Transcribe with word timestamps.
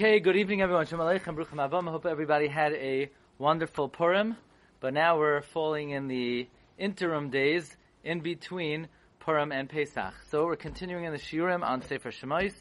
Okay, 0.00 0.18
good 0.18 0.36
evening, 0.36 0.62
everyone. 0.62 0.86
Shalom 0.86 1.06
Aleichem, 1.06 1.36
Bruchim 1.36 1.58
Avam. 1.58 1.86
I 1.86 1.90
hope 1.90 2.06
everybody 2.06 2.48
had 2.48 2.72
a 2.72 3.10
wonderful 3.36 3.86
Purim. 3.86 4.34
But 4.80 4.94
now 4.94 5.18
we're 5.18 5.42
falling 5.42 5.90
in 5.90 6.08
the 6.08 6.48
interim 6.78 7.28
days 7.28 7.76
in 8.02 8.20
between 8.20 8.88
Purim 9.18 9.52
and 9.52 9.68
Pesach. 9.68 10.14
So 10.30 10.46
we're 10.46 10.56
continuing 10.56 11.04
in 11.04 11.12
the 11.12 11.18
Shiurim 11.18 11.62
on 11.62 11.82
Sefer 11.82 12.10
Shemais. 12.12 12.54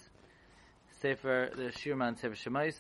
Sefer, 1.02 1.52
the 1.55 1.71
Shiurim 1.71 2.04
on 2.04 2.17
Sefer 2.17 2.36
Shemais 2.36 2.75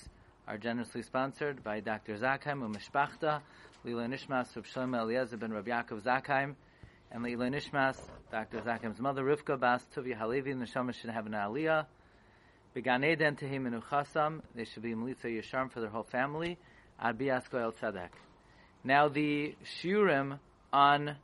are 0.45 0.57
generously 0.57 1.03
sponsored 1.03 1.63
by 1.63 1.79
Dr. 1.79 2.17
Zakheim 2.17 2.59
Umeshpachta, 2.59 3.39
Lila 3.85 4.07
Nishmas, 4.07 4.53
Reb 4.57 4.65
Shlomo 4.65 5.03
Eliezer 5.03 5.37
ben 5.37 5.53
Reb 5.53 5.67
Yaakov 5.67 6.01
Zakheim, 6.01 6.55
and 7.13 7.23
Lila 7.23 7.45
Nishmas, 7.45 7.97
Dr. 8.29 8.59
Zakheim's 8.59 8.99
mother, 8.99 9.23
Rivka 9.23 9.57
Bas 9.57 9.85
Tuvi 9.95 10.13
Halevi, 10.13 10.51
and 10.51 10.61
the 10.61 10.65
should 10.91 11.11
have 11.11 11.27
an 11.27 11.31
aliyah. 11.31 11.85
Began 12.79 13.03
Eden 13.03 13.35
Tehim 13.35 13.67
Menuchasam, 13.67 14.39
they 14.55 14.63
should 14.63 14.83
be 14.83 14.93
Melitza 14.93 15.25
Yesharm 15.25 15.69
for 15.69 15.81
their 15.81 15.89
whole 15.89 16.05
family. 16.05 16.57
Ad 16.97 17.19
Biasko 17.19 17.61
El 17.61 17.73
Tzedek. 17.73 18.11
Now 18.85 19.09
the 19.09 19.53
Shiurim 19.65 20.39
on 20.71 21.17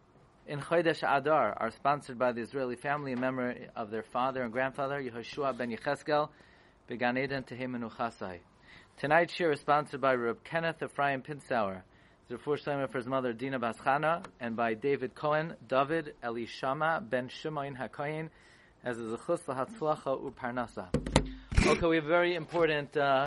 in 0.49 0.59
Chodesh 0.59 1.01
Adar 1.01 1.53
are 1.53 1.71
sponsored 1.71 2.19
by 2.19 2.33
the 2.33 2.41
Israeli 2.41 2.75
family 2.75 3.13
in 3.13 3.21
memory 3.21 3.69
of 3.73 3.89
their 3.89 4.03
father 4.03 4.43
and 4.43 4.51
grandfather, 4.51 5.01
Yehoshua 5.01 5.57
ben 5.57 5.71
Yecheskel, 5.71 6.27
Began 6.87 7.17
Eden 7.17 7.43
Tehim 7.43 7.77
Menuchasai. 7.77 8.39
Tonight's 8.97 9.33
shir 9.33 9.53
is 9.53 9.61
sponsored 9.61 10.01
by 10.01 10.13
Reb 10.13 10.43
Kenneth 10.43 10.83
Ephraim 10.83 11.21
Pinsauer, 11.21 11.83
Zerfur 12.29 12.61
Shlemer 12.61 12.91
for 12.91 12.97
his 12.97 13.07
mother 13.07 13.31
Dina 13.31 13.61
Baschana, 13.61 14.25
and 14.41 14.57
by 14.57 14.73
David 14.73 15.15
Cohen, 15.15 15.55
David 15.69 16.15
Elishama 16.21 17.09
ben 17.09 17.29
Shimon 17.29 17.77
HaKoyin, 17.77 18.27
as 18.83 18.99
a 18.99 19.03
Zechus 19.03 19.39
Lahatzlacha 19.45 20.21
Uparnasa. 20.21 21.24
Okay, 21.67 21.87
we 21.87 21.95
have 21.95 22.05
a 22.05 22.07
very 22.07 22.35
important 22.35 22.95
uh, 22.95 23.25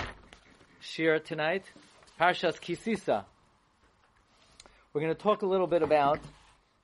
shir 0.80 1.19
tonight, 1.19 1.65
Parshas 2.20 2.61
Kisisa. 2.61 3.25
We're 4.92 5.00
going 5.00 5.12
to 5.12 5.20
talk 5.20 5.42
a 5.42 5.47
little 5.47 5.67
bit 5.67 5.83
about 5.83 6.20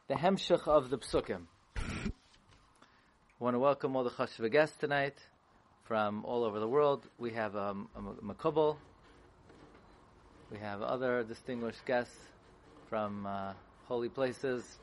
the 0.08 0.14
Hemshech 0.14 0.66
of 0.66 0.90
the 0.90 0.98
Psukim. 0.98 1.42
I 1.76 2.10
want 3.38 3.54
to 3.54 3.60
welcome 3.60 3.94
all 3.94 4.02
the 4.02 4.10
Chashiva 4.10 4.50
guests 4.50 4.76
tonight 4.78 5.14
from 5.84 6.24
all 6.24 6.42
over 6.42 6.58
the 6.58 6.66
world. 6.66 7.06
We 7.18 7.30
have 7.34 7.54
um, 7.54 7.88
a 7.94 8.00
Makubal. 8.00 8.76
We 10.50 10.58
have 10.58 10.82
other 10.82 11.22
distinguished 11.22 11.86
guests 11.86 12.16
from 12.90 13.26
uh, 13.26 13.52
holy 13.86 14.08
places. 14.08 14.78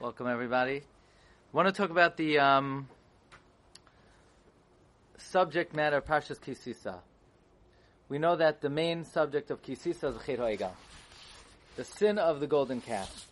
Welcome, 0.00 0.26
everybody. 0.26 0.78
I 0.78 1.56
want 1.56 1.68
to 1.68 1.74
talk 1.74 1.90
about 1.90 2.16
the 2.16 2.38
um, 2.38 2.88
subject 5.18 5.74
matter 5.74 5.96
of 5.98 6.04
Parshas 6.04 6.38
Kisisa. 6.40 6.98
We 8.08 8.18
know 8.18 8.36
that 8.36 8.60
the 8.60 8.70
main 8.70 9.04
subject 9.04 9.50
of 9.50 9.62
Kisisa 9.62 10.10
is 10.10 10.16
Ha'egal, 10.16 10.74
the 11.76 11.84
sin 11.84 12.18
of 12.18 12.40
the 12.40 12.46
golden 12.46 12.80
calf. 12.80 13.28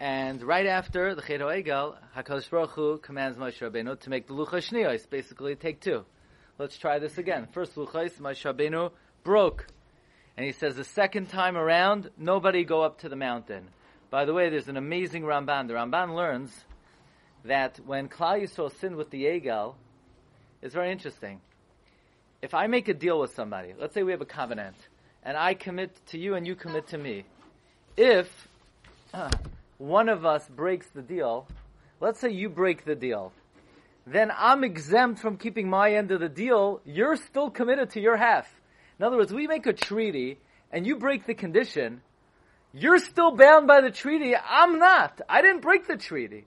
And 0.00 0.42
right 0.42 0.66
after 0.66 1.14
the 1.14 1.22
Chet 1.22 1.40
Ha'egal, 1.40 1.96
HaKadosh 2.16 2.50
Baruch 2.50 2.70
Hu 2.70 2.98
commands 2.98 3.36
Moshe 3.36 3.58
Rabbeinu 3.58 3.98
to 4.00 4.10
make 4.10 4.26
the 4.26 4.34
Luchas 4.34 4.70
Shniyos, 4.70 5.08
basically 5.10 5.56
take 5.56 5.80
two. 5.80 6.04
Let's 6.58 6.78
try 6.78 6.98
this 6.98 7.18
again. 7.18 7.48
First 7.52 7.74
Luchas, 7.74 8.12
Moshe 8.20 8.44
Rabbeinu 8.44 8.92
broke. 9.24 9.66
And 10.36 10.46
he 10.46 10.52
says 10.52 10.76
the 10.76 10.84
second 10.84 11.30
time 11.30 11.56
around, 11.56 12.10
nobody 12.16 12.64
go 12.64 12.82
up 12.82 13.00
to 13.00 13.08
the 13.08 13.16
mountain. 13.16 13.68
By 14.10 14.24
the 14.24 14.32
way, 14.32 14.50
there's 14.50 14.68
an 14.68 14.76
amazing 14.76 15.24
Ramban. 15.24 15.66
The 15.66 15.74
Ramban 15.74 16.14
learns 16.14 16.52
that 17.44 17.80
when 17.84 18.08
Klal 18.08 18.42
Yisrael 18.42 18.72
sinned 18.78 18.96
with 18.96 19.10
the 19.10 19.24
Egel, 19.24 19.74
it's 20.62 20.74
very 20.74 20.90
interesting. 20.90 21.40
If 22.42 22.54
I 22.54 22.66
make 22.66 22.88
a 22.88 22.94
deal 22.94 23.20
with 23.20 23.34
somebody, 23.34 23.74
let's 23.78 23.94
say 23.94 24.02
we 24.02 24.12
have 24.12 24.20
a 24.20 24.26
covenant, 24.26 24.76
and 25.22 25.36
I 25.36 25.54
commit 25.54 25.90
to 26.08 26.18
you 26.18 26.34
and 26.34 26.46
you 26.46 26.54
commit 26.54 26.88
to 26.88 26.98
me, 26.98 27.24
if 27.96 28.28
uh, 29.12 29.30
one 29.78 30.08
of 30.08 30.24
us 30.24 30.46
breaks 30.48 30.86
the 30.94 31.02
deal, 31.02 31.46
let's 32.00 32.20
say 32.20 32.30
you 32.30 32.48
break 32.48 32.84
the 32.84 32.94
deal, 32.94 33.32
then 34.06 34.30
I'm 34.36 34.64
exempt 34.64 35.20
from 35.20 35.36
keeping 35.36 35.68
my 35.68 35.92
end 35.94 36.10
of 36.12 36.20
the 36.20 36.28
deal. 36.28 36.80
You're 36.84 37.16
still 37.16 37.50
committed 37.50 37.90
to 37.90 38.00
your 38.00 38.16
half. 38.16 38.48
In 38.98 39.04
other 39.04 39.16
words, 39.16 39.32
we 39.32 39.46
make 39.46 39.66
a 39.66 39.72
treaty 39.72 40.38
and 40.72 40.86
you 40.86 40.96
break 40.96 41.26
the 41.26 41.34
condition, 41.34 42.02
you're 42.72 42.98
still 42.98 43.34
bound 43.34 43.66
by 43.66 43.80
the 43.80 43.90
treaty. 43.90 44.34
I'm 44.36 44.78
not. 44.78 45.20
I 45.28 45.42
didn't 45.42 45.60
break 45.60 45.86
the 45.86 45.96
treaty. 45.96 46.46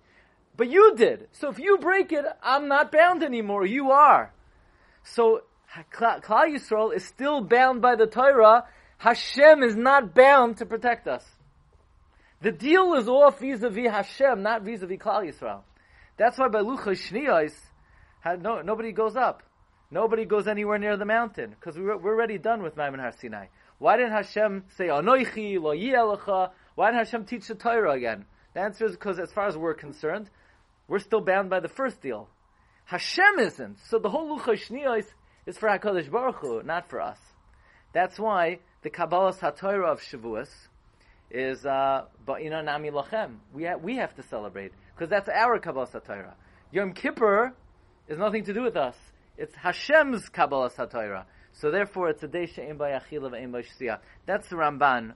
But 0.57 0.69
you 0.69 0.95
did. 0.95 1.27
So 1.31 1.49
if 1.49 1.59
you 1.59 1.77
break 1.77 2.11
it, 2.11 2.25
I'm 2.43 2.67
not 2.67 2.91
bound 2.91 3.23
anymore. 3.23 3.65
You 3.65 3.91
are. 3.91 4.33
So 5.03 5.41
Klal 5.93 6.21
Yisrael 6.21 6.93
is 6.95 7.05
still 7.05 7.41
bound 7.41 7.81
by 7.81 7.95
the 7.95 8.05
Torah. 8.05 8.65
Hashem 8.97 9.63
is 9.63 9.75
not 9.75 10.13
bound 10.13 10.57
to 10.57 10.65
protect 10.65 11.07
us. 11.07 11.25
The 12.41 12.51
deal 12.51 12.95
is 12.95 13.07
off 13.07 13.39
vis-a-vis 13.39 13.89
Hashem, 13.89 14.43
not 14.43 14.63
vis-a-vis 14.63 14.97
Klal 14.97 15.25
Yisrael. 15.27 15.61
That's 16.17 16.37
why 16.37 16.49
by 16.49 16.59
Lucha 16.59 16.89
Shniyos, 16.89 17.53
no, 18.41 18.61
nobody 18.61 18.91
goes 18.91 19.15
up. 19.15 19.43
Nobody 19.89 20.25
goes 20.25 20.47
anywhere 20.47 20.77
near 20.77 20.97
the 20.97 21.05
mountain 21.05 21.49
because 21.49 21.77
we're, 21.77 21.97
we're 21.97 22.13
already 22.13 22.37
done 22.37 22.63
with 22.63 22.75
Ma'amad 22.75 22.99
Har 22.99 23.11
Sinai. 23.11 23.47
Why 23.77 23.97
didn't 23.97 24.13
Hashem 24.13 24.65
say 24.77 24.87
Anoichi 24.87 25.59
lo? 25.59 26.51
Why 26.75 26.91
didn't 26.91 27.05
Hashem 27.05 27.25
teach 27.25 27.47
the 27.47 27.55
Torah 27.55 27.91
again? 27.91 28.25
The 28.53 28.61
answer 28.61 28.85
is 28.85 28.91
because, 28.91 29.19
as 29.19 29.31
far 29.31 29.47
as 29.47 29.57
we're 29.57 29.73
concerned, 29.73 30.29
we're 30.87 30.99
still 30.99 31.21
bound 31.21 31.49
by 31.49 31.59
the 31.59 31.67
first 31.67 32.01
deal. 32.01 32.29
Hashem 32.85 33.39
isn't. 33.39 33.77
So 33.87 33.99
the 33.99 34.09
whole 34.09 34.37
Lucha 34.37 34.53
Shniyos 34.53 35.05
is 35.45 35.57
for 35.57 35.69
Hakadosh 35.69 36.11
Baruch 36.11 36.37
Hu, 36.37 36.61
not 36.63 36.89
for 36.89 37.01
us. 37.01 37.19
That's 37.93 38.19
why 38.19 38.59
the 38.81 38.89
Kabbalah 38.89 39.33
HaTorah 39.33 39.91
of 39.91 40.01
Shavuos 40.01 40.49
is 41.29 41.65
uh, 41.65 42.05
Ba'ina 42.27 42.63
Nami 42.63 42.91
Lachem. 42.91 43.37
We 43.53 43.67
we 43.81 43.95
have 43.97 44.15
to 44.15 44.23
celebrate 44.23 44.73
because 44.95 45.09
that's 45.09 45.29
our 45.29 45.59
Kabbalah 45.59 45.87
HaTorah. 45.87 46.33
Yom 46.71 46.93
Kippur 46.93 47.53
is 48.07 48.17
nothing 48.17 48.43
to 48.45 48.53
do 48.53 48.61
with 48.63 48.75
us. 48.75 48.95
It's 49.37 49.55
Hashem's 49.55 50.29
Kabbalah 50.29 50.69
Satira. 50.69 51.25
So 51.53 51.71
therefore, 51.71 52.09
it's 52.09 52.23
a 52.23 52.27
day 52.27 52.45
she'im 52.45 52.77
b'yachila 52.77 53.31
v'im 53.31 53.51
b'shsiyah. 53.51 53.99
That's 54.25 54.47
the 54.49 54.55
Ramban 54.55 55.13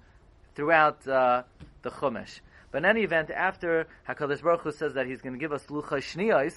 throughout 0.55 1.07
uh, 1.07 1.43
the 1.81 1.91
Chumash. 1.91 2.39
But 2.75 2.83
in 2.83 2.89
any 2.89 3.03
event, 3.03 3.31
after 3.31 3.87
Hakadosh 4.05 4.41
Baruch 4.41 4.63
Hu 4.63 4.71
says 4.73 4.95
that 4.95 5.07
He's 5.07 5.21
going 5.21 5.31
to 5.31 5.39
give 5.39 5.53
us 5.53 5.63
lucha 5.67 5.99
shniyos, 5.99 6.53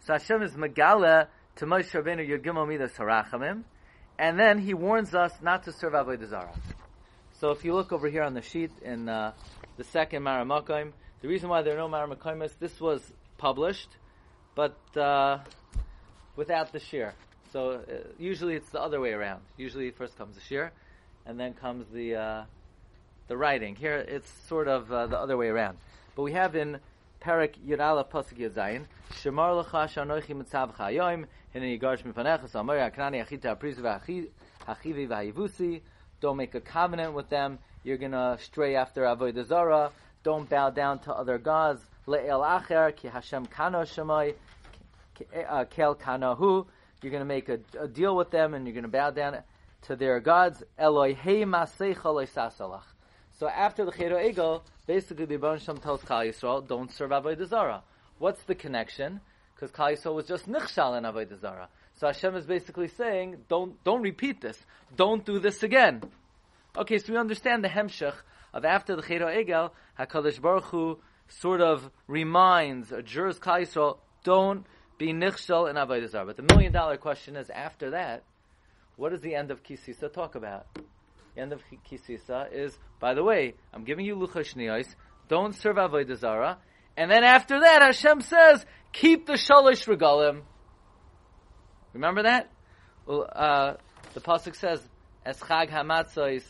so 0.00 0.12
Hashem 0.12 0.42
is 0.42 0.52
megala 0.52 1.28
to 1.56 1.64
Moshe 1.64 1.90
Rabbeinu 1.92 2.28
Yud 2.28 2.44
Gimel 2.44 2.68
Midas 2.68 2.92
Harachamim, 2.92 3.62
and 4.18 4.38
then 4.38 4.58
He 4.58 4.74
warns 4.74 5.14
us 5.14 5.32
not 5.40 5.62
to 5.62 5.72
serve 5.72 5.94
Avodah 5.94 6.28
Zarah. 6.28 6.52
So 7.40 7.52
if 7.52 7.64
you 7.64 7.72
look 7.72 7.92
over 7.92 8.10
here 8.10 8.24
on 8.24 8.34
the 8.34 8.42
sheet 8.42 8.72
in 8.82 9.08
uh, 9.08 9.32
the 9.78 9.84
second 9.84 10.22
Maramakim, 10.22 10.92
the 11.22 11.28
reason 11.28 11.48
why 11.48 11.62
there 11.62 11.72
are 11.72 11.78
no 11.78 11.88
Maramakim 11.88 12.44
is 12.44 12.52
this 12.56 12.78
was 12.78 13.00
published, 13.38 13.88
but 14.54 14.76
uh, 14.98 15.38
without 16.36 16.74
the 16.74 16.78
shear. 16.78 17.14
So 17.54 17.70
uh, 17.70 18.08
usually 18.18 18.56
it's 18.56 18.68
the 18.68 18.82
other 18.82 19.00
way 19.00 19.12
around. 19.12 19.40
Usually 19.56 19.90
first 19.92 20.18
comes 20.18 20.34
the 20.34 20.42
shear, 20.42 20.72
and 21.24 21.40
then 21.40 21.54
comes 21.54 21.86
the 21.90 22.16
uh, 22.16 22.44
the 23.32 23.38
writing. 23.38 23.74
Here 23.74 23.96
it's 23.96 24.30
sort 24.46 24.68
of 24.68 24.92
uh, 24.92 25.06
the 25.06 25.18
other 25.18 25.38
way 25.38 25.48
around. 25.48 25.78
But 26.14 26.24
we 26.24 26.32
have 26.32 26.54
in 26.54 26.78
Parak 27.22 27.54
Yirala 27.66 28.06
Pasuk 28.06 28.36
Yazayin, 28.38 28.84
Shemar 29.22 29.64
Lecha 29.64 29.88
Shanoichi 29.88 30.36
Mitzavcha 30.36 30.76
Hayoim, 30.76 31.24
Hine 31.54 31.78
Yigarsh 31.78 32.02
Mipanecha 32.02 32.50
Samar 32.50 32.76
Yaknani 32.76 33.26
Achita 33.26 33.56
Apriz 33.56 33.76
Hachivi 33.80 35.08
Vahivusi. 35.08 35.80
Don't 36.20 36.36
make 36.36 36.54
a 36.54 36.60
covenant 36.60 37.14
with 37.14 37.30
them. 37.30 37.58
You're 37.84 37.96
gonna 37.96 38.36
stray 38.38 38.76
after 38.76 39.04
Avodah 39.04 39.46
Zarah. 39.46 39.92
Don't 40.24 40.46
bow 40.50 40.68
down 40.68 40.98
to 41.00 41.12
other 41.14 41.38
gods. 41.38 41.80
Le'el 42.06 42.44
Acher 42.44 42.94
Ki 42.94 43.08
Hashem 43.08 43.46
Kano 43.46 43.84
Shemai 43.84 44.34
uh, 45.48 45.64
kel 45.70 45.94
kanahu. 45.94 46.66
You're 47.00 47.10
going 47.10 47.22
to 47.22 47.24
make 47.24 47.48
a, 47.48 47.58
a, 47.80 47.88
deal 47.88 48.14
with 48.14 48.30
them, 48.30 48.52
and 48.52 48.66
you're 48.66 48.74
going 48.74 48.84
to 48.84 48.90
bow 48.90 49.10
down 49.10 49.38
to 49.86 49.96
their 49.96 50.20
gods. 50.20 50.62
Elohei 50.78 51.44
maseicha 51.44 52.91
So 53.42 53.48
after 53.48 53.84
the 53.84 53.90
Chero 53.90 54.24
Egel, 54.24 54.62
basically 54.86 55.24
the 55.24 55.34
Rebbe 55.34 55.58
Shem 55.58 55.78
tells 55.78 56.00
Klal 56.02 56.28
Yisrael, 56.28 56.64
don't 56.64 56.92
serve 56.92 57.10
Avodah 57.10 57.48
Zarah. 57.48 57.82
What's 58.20 58.40
the 58.44 58.54
connection? 58.54 59.20
Because 59.52 59.72
Klal 59.72 59.96
Yisrael 59.96 60.14
was 60.14 60.26
just 60.26 60.48
nichshal 60.48 60.96
in 60.96 61.02
Avodah 61.02 61.40
Zarah. 61.40 61.68
So 61.96 62.06
Hashem 62.06 62.36
is 62.36 62.46
basically 62.46 62.86
saying, 62.86 63.38
don't, 63.48 63.82
don't 63.82 64.00
repeat 64.02 64.40
this. 64.40 64.56
Don't 64.94 65.26
do 65.26 65.40
this 65.40 65.64
again. 65.64 66.04
Okay, 66.76 66.98
so 66.98 67.12
we 67.12 67.18
understand 67.18 67.64
the 67.64 67.68
hemshech 67.68 68.14
of 68.54 68.64
after 68.64 68.94
the 68.94 69.02
Chero 69.02 69.26
Egel, 69.26 69.72
HaKadosh 69.98 70.40
Baruch 70.40 70.66
Hu 70.66 71.00
sort 71.26 71.60
of 71.60 71.90
reminds, 72.06 72.92
adjures 72.92 73.40
Klal 73.40 73.62
Yisrael, 73.62 73.98
don't 74.22 74.64
be 74.98 75.12
nichshal 75.12 75.68
in 75.68 75.74
avodah 75.74 76.08
zarah. 76.08 76.26
But 76.26 76.36
the 76.36 76.44
million 76.44 76.72
dollar 76.72 76.96
question 76.96 77.34
is: 77.34 77.50
after 77.50 77.90
that, 77.90 78.22
what 78.94 79.10
does 79.10 79.20
the 79.20 79.34
end 79.34 79.50
of 79.50 79.64
kisisa 79.64 80.12
talk 80.12 80.36
about? 80.36 80.68
The 81.34 81.40
end 81.40 81.52
of 81.52 81.62
kisisa 81.90 82.52
is, 82.52 82.76
by 83.00 83.14
the 83.14 83.24
way, 83.24 83.54
I'm 83.72 83.84
giving 83.84 84.04
you 84.04 84.16
luchas 84.16 84.94
Don't 85.28 85.54
serve 85.54 85.76
avodah 85.76 86.16
zarah. 86.16 86.58
And 86.96 87.10
then 87.10 87.24
after 87.24 87.60
that, 87.60 87.82
Hashem 87.82 88.20
says, 88.20 88.66
keep 88.92 89.26
the 89.26 89.34
shalish 89.34 89.86
regalim. 89.86 90.42
Remember 91.94 92.22
that? 92.24 92.50
uh, 93.08 93.74
the 94.14 94.20
pasuk 94.20 94.56
says, 94.56 94.80
"Es 95.24 95.38
chag 95.40 95.70
hamatzois 95.70 96.44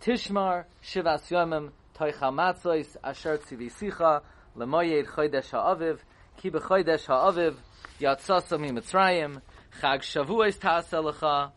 tishmar 0.00 0.64
shivas 0.82 1.28
yomim 1.30 1.70
toicha 1.96 2.32
matzois 2.32 2.96
asher 3.02 3.38
tzivisicha 3.38 4.22
lemoyed 4.56 5.06
chodesh 5.06 5.50
ha'aviv 5.50 5.98
ki 6.36 6.50
bechodesh 6.50 7.06
ha'aviv 7.06 7.54
yatzasa 8.00 8.58
mi 8.58 8.70
mitzrayim 8.70 9.40
chag 9.80 10.00
shavuos 10.00 10.58
ta'aselecha 10.58 11.52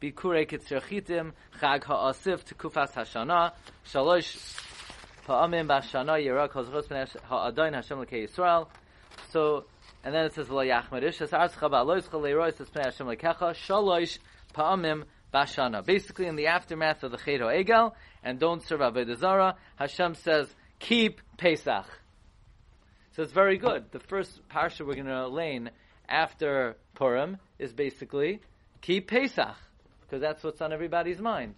bikurei 0.00 0.46
kitzrachitim 0.46 1.32
chag 1.60 1.84
ha'asif 1.84 2.44
tekufas 2.44 2.92
hashana 2.92 3.52
shalosh 3.86 4.60
pa'amim 5.26 5.66
b'ashana 5.66 6.22
yira 6.22 6.48
kozchos 6.48 6.88
ben 6.88 7.06
ha'adayin 7.28 7.74
Hashem 7.74 8.00
l'kei 8.00 8.28
Yisrael 8.28 8.68
so 9.30 9.64
and 10.04 10.14
then 10.14 10.26
it 10.26 10.34
says 10.34 10.48
lo 10.48 10.64
yachmerish 10.64 11.20
es 11.20 11.30
arz 11.30 11.52
chaba 11.52 11.84
lois 11.84 12.06
chalerois 12.06 12.60
es 12.60 12.68
pnei 12.68 12.84
Hashem 12.84 13.08
l'kecha 13.08 13.54
shalosh 13.54 14.18
pa'amim 14.54 15.04
bashana. 15.32 15.84
Basically, 15.84 16.26
in 16.26 16.36
the 16.36 16.46
aftermath 16.46 17.02
of 17.02 17.10
the 17.10 17.18
Chet 17.18 17.40
Egel, 17.40 17.92
and 18.22 18.38
don't 18.38 18.62
serve 18.62 18.80
Avodah 18.80 19.18
Zarah, 19.18 19.56
Hashem 19.76 20.14
says, 20.14 20.48
keep 20.78 21.20
Pesach. 21.36 21.86
So 23.12 23.22
it's 23.22 23.32
very 23.32 23.58
good. 23.58 23.90
The 23.90 24.00
first 24.00 24.40
parsha 24.48 24.86
we're 24.86 24.94
going 24.94 25.06
to 25.06 25.28
lane 25.28 25.70
after 26.08 26.76
Purim 26.94 27.38
is 27.58 27.72
basically 27.72 28.40
keep 28.80 29.08
Pesach, 29.08 29.56
because 30.08 30.20
that's 30.20 30.42
what's 30.42 30.60
on 30.60 30.72
everybody's 30.72 31.20
mind. 31.20 31.54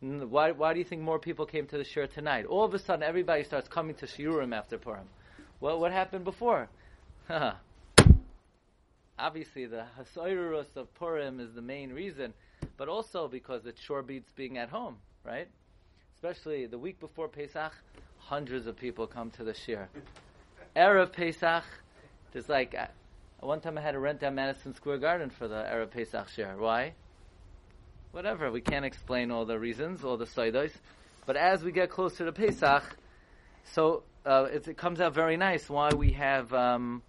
Why, 0.00 0.52
why 0.52 0.72
do 0.72 0.78
you 0.78 0.84
think 0.84 1.02
more 1.02 1.18
people 1.18 1.46
came 1.46 1.66
to 1.66 1.78
the 1.78 1.84
shir 1.84 2.06
tonight? 2.06 2.46
All 2.46 2.64
of 2.64 2.74
a 2.74 2.78
sudden, 2.78 3.02
everybody 3.02 3.44
starts 3.44 3.68
coming 3.68 3.94
to 3.96 4.06
shiurim 4.06 4.56
after 4.56 4.78
Purim. 4.78 5.08
What 5.60 5.92
happened 5.92 6.24
before? 6.24 6.68
Obviously, 9.18 9.66
the 9.66 9.84
hasoirus 9.98 10.76
of 10.76 10.92
Purim 10.94 11.38
is 11.38 11.54
the 11.54 11.62
main 11.62 11.92
reason 11.92 12.32
but 12.76 12.88
also 12.88 13.28
because 13.28 13.66
it 13.66 13.76
sure 13.78 14.02
beats 14.02 14.32
being 14.32 14.58
at 14.58 14.68
home, 14.68 14.96
right? 15.24 15.48
Especially 16.14 16.66
the 16.66 16.78
week 16.78 16.98
before 17.00 17.28
Pesach, 17.28 17.72
hundreds 18.18 18.66
of 18.66 18.76
people 18.76 19.06
come 19.06 19.30
to 19.30 19.44
the 19.44 19.54
shir. 19.54 19.88
Erev 20.76 21.12
Pesach, 21.12 21.64
there's 22.32 22.48
like, 22.48 22.74
uh, 22.74 22.86
one 23.40 23.60
time 23.60 23.76
I 23.76 23.80
had 23.82 23.92
to 23.92 23.98
rent 23.98 24.22
out 24.22 24.34
Madison 24.34 24.74
Square 24.74 24.98
Garden 24.98 25.30
for 25.30 25.48
the 25.48 25.56
Erev 25.56 25.90
Pesach 25.90 26.28
shir. 26.28 26.54
Why? 26.56 26.94
Whatever, 28.12 28.50
we 28.50 28.60
can't 28.60 28.84
explain 28.84 29.30
all 29.30 29.46
the 29.46 29.58
reasons, 29.58 30.04
all 30.04 30.18
the 30.18 30.26
saidos. 30.26 30.70
But 31.24 31.38
as 31.38 31.64
we 31.64 31.72
get 31.72 31.88
closer 31.88 32.26
to 32.26 32.32
Pesach, 32.32 32.84
so 33.72 34.02
uh, 34.26 34.48
it, 34.52 34.68
it, 34.68 34.76
comes 34.76 35.00
out 35.00 35.14
very 35.14 35.38
nice 35.38 35.66
why 35.66 35.88
we 35.96 36.12
have 36.12 36.52
um, 36.52 37.00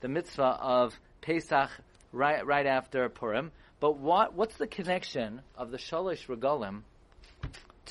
the 0.00 0.08
mitzvah 0.08 0.58
of 0.60 0.94
Pesach 1.22 1.70
right 2.12 2.44
right 2.44 2.66
after 2.66 3.08
Purim. 3.08 3.52
But 3.80 3.96
what 3.96 4.34
what's 4.34 4.58
the 4.58 4.66
connection 4.66 5.40
of 5.56 5.70
the 5.70 5.78
Shalish 5.78 6.26
Regalim 6.26 6.82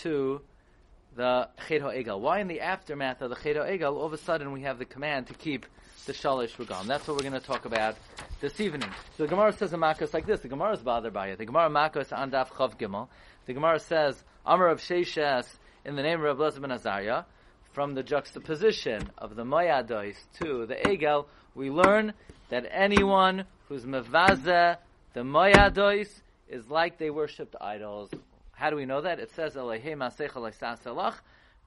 to 0.04 0.42
the 1.16 1.50
Chet 1.68 1.82
Egel? 1.82 2.20
Why 2.20 2.40
in 2.40 2.48
the 2.48 2.62
aftermath 2.62 3.24
of 3.24 3.32
the 3.32 3.36
Chet 3.36 3.56
Egel, 3.56 3.96
all 3.96 4.06
of 4.06 4.14
a 4.14 4.18
sudden 4.20 4.52
we 4.52 4.62
have 4.62 4.78
the 4.78 4.86
command 4.86 5.26
to 5.28 5.34
keep 5.34 5.66
the 6.10 6.16
Shalosh 6.16 6.56
Regalim? 6.56 6.88
That's 6.88 7.08
what 7.08 7.18
we're 7.18 7.30
going 7.30 7.40
to 7.40 7.48
talk 7.48 7.66
about 7.66 7.96
this 8.42 8.60
evening. 8.60 8.90
So 9.16 9.26
the 9.26 9.30
Gemara 9.30 9.54
says 9.54 9.74
in 9.74 9.80
Makos 9.80 10.12
like 10.12 10.26
this. 10.26 10.40
The 10.40 10.48
Gemara 10.48 10.74
is 10.74 10.82
bothered 10.82 11.14
by 11.14 11.28
it. 11.28 11.38
The 11.38 11.46
Gemara 11.46 11.70
Makos 11.70 12.08
Andaf 12.08 12.48
Chav 12.48 12.80
Gimel. 12.80 13.10
The 13.46 13.54
Gemara 13.54 13.78
says, 13.78 14.24
Amr 14.44 14.70
of 14.70 14.80
Sheishes 14.80 15.48
in 15.86 15.96
the 15.96 16.02
name 16.02 16.20
of 16.26 16.40
Rabbi 16.40 16.58
ben 16.58 16.72
Azariah, 16.72 17.26
from 17.74 17.94
the 17.94 18.02
juxtaposition 18.02 19.12
of 19.20 19.36
the 19.36 19.44
Moyadois 19.44 20.16
to 20.42 20.66
the 20.66 20.78
Egel, 20.78 21.28
we 21.54 21.70
learn 21.70 22.14
that 22.50 22.66
anyone 22.72 23.46
who's 23.68 23.86
mevazeh 23.86 24.78
the 25.14 25.20
Moyadois 25.20 26.10
is 26.48 26.68
like 26.72 26.98
they 26.98 27.12
worshipped 27.12 27.56
idols. 27.62 28.10
How 28.54 28.72
do 28.72 28.78
we 28.78 28.86
know 28.86 29.02
that? 29.02 29.20
It 29.20 29.30
says, 29.36 29.54
Elohei 29.54 29.94
Masech 29.94 30.32
Selach, 30.32 31.18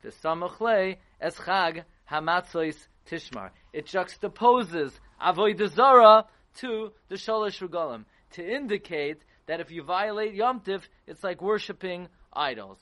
V'samachle 0.05 0.97
Eschag 1.23 1.85
Hamatzois 2.11 2.77
Tishmar. 3.11 3.51
It 3.73 3.87
juxtaposes 3.87 4.93
Avodah 5.21 5.69
Zarah 5.75 6.27
to 6.59 6.93
the 7.09 7.17
Shalosh 7.17 7.67
Regalim 7.67 8.05
to 8.33 8.47
indicate 8.47 9.19
that 9.47 9.61
if 9.61 9.71
you 9.71 9.83
violate 9.83 10.35
Yom 10.35 10.61
Tif, 10.61 10.83
it's 11.07 11.23
like 11.23 11.43
worshipping 11.43 12.09
idols. 12.33 12.79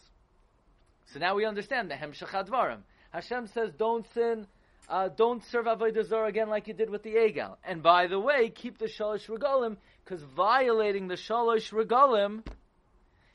So 1.12 1.18
now 1.18 1.34
we 1.34 1.44
understand 1.44 1.90
the 1.90 1.94
Hemshech 1.94 2.28
Advarim. 2.28 2.80
Hashem 3.10 3.48
says, 3.48 3.72
don't 3.76 4.06
sin, 4.14 4.46
uh, 4.88 5.08
don't 5.08 5.44
serve 5.46 5.66
Avodah 5.66 6.06
Zarah 6.06 6.28
again 6.28 6.48
like 6.48 6.68
you 6.68 6.74
did 6.74 6.90
with 6.90 7.02
the 7.02 7.14
Egel. 7.14 7.56
And 7.64 7.82
by 7.82 8.06
the 8.06 8.20
way, 8.20 8.50
keep 8.50 8.78
the 8.78 8.86
Shalosh 8.86 9.28
Regalim 9.28 9.76
because 10.10 10.24
violating 10.24 11.06
the 11.06 11.14
shalosh 11.14 11.70
regalim 11.72 12.42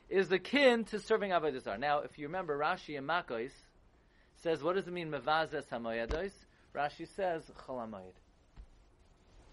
is 0.09 0.29
akin 0.29 0.83
to 0.83 0.99
serving 0.99 1.31
avodah 1.31 1.63
zarah. 1.63 1.77
Now, 1.77 1.99
if 1.99 2.19
you 2.19 2.27
remember, 2.27 2.57
Rashi 2.57 2.97
and 2.97 3.07
Makos 3.07 3.51
says, 4.43 4.61
what 4.61 4.75
does 4.75 4.85
it 4.85 4.93
mean 4.93 5.09
mevazes 5.09 5.65
hamoyados? 5.71 6.31
Rashi 6.75 7.07
says 7.15 7.43
chalamayid. 7.65 8.13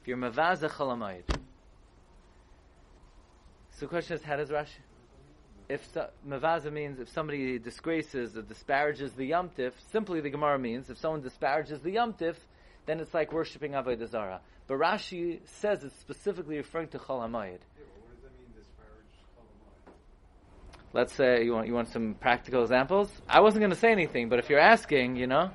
If 0.00 0.08
you're 0.08 0.16
mevazeh 0.16 0.68
chalamayid. 0.70 1.22
So 3.70 3.80
the 3.80 3.86
question 3.86 4.16
is, 4.16 4.22
how 4.24 4.36
does 4.36 4.50
Rashi? 4.50 4.80
If 5.68 5.88
so, 5.94 6.08
means 6.70 6.98
if 6.98 7.08
somebody 7.08 7.58
disgraces 7.58 8.36
or 8.36 8.42
disparages 8.42 9.12
the 9.12 9.30
yomtiv, 9.30 9.72
simply 9.92 10.20
the 10.20 10.30
Gemara 10.30 10.58
means 10.58 10.90
if 10.90 10.98
someone 10.98 11.22
disparages 11.22 11.80
the 11.80 11.94
yomtiv, 11.94 12.34
then 12.86 12.98
it's 12.98 13.14
like 13.14 13.32
worshipping 13.32 13.72
avodah 13.72 14.08
zarah. 14.08 14.40
But 14.66 14.78
Rashi 14.78 15.40
says 15.46 15.84
it's 15.84 15.98
specifically 16.00 16.56
referring 16.56 16.88
to 16.88 16.98
Chol 16.98 17.20
HaMayid. 17.20 17.60
Let's 20.92 21.14
say 21.14 21.44
you 21.44 21.54
want 21.54 21.68
you 21.68 21.74
want 21.74 21.88
some 21.88 22.14
practical 22.14 22.62
examples. 22.62 23.10
I 23.28 23.40
wasn't 23.40 23.60
going 23.60 23.70
to 23.70 23.78
say 23.78 23.92
anything, 23.92 24.28
but 24.28 24.40
if 24.40 24.50
you're 24.50 24.58
asking, 24.60 25.16
you 25.16 25.26
know, 25.26 25.50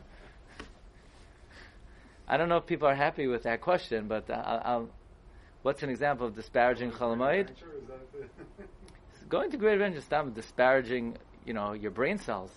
I 2.28 2.38
don't 2.38 2.50
know 2.50 2.58
if 2.58 2.66
people 2.66 2.88
are 2.88 2.96
happy 2.96 3.28
with 3.28 3.44
that 3.44 3.62
question, 3.62 4.08
but 4.08 4.30
I'll, 4.30 4.62
I'll, 4.66 4.90
what's 5.62 5.84
an 5.84 5.90
example 5.90 6.28
of 6.28 6.36
disparaging 6.36 6.92
Chalamayid? 6.92 7.50
Going 9.30 9.52
to 9.52 9.58
Great 9.58 9.74
Adventure 9.74 10.02
stop 10.02 10.34
disparaging, 10.34 11.18
you 11.46 11.54
know, 11.54 11.74
your 11.74 11.92
brain 11.92 12.18
cells. 12.18 12.52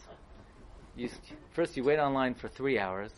You, 0.96 1.08
first, 1.52 1.76
you 1.76 1.84
wait 1.84 1.98
online 1.98 2.34
for 2.34 2.48
three 2.48 2.78
hours 2.78 3.12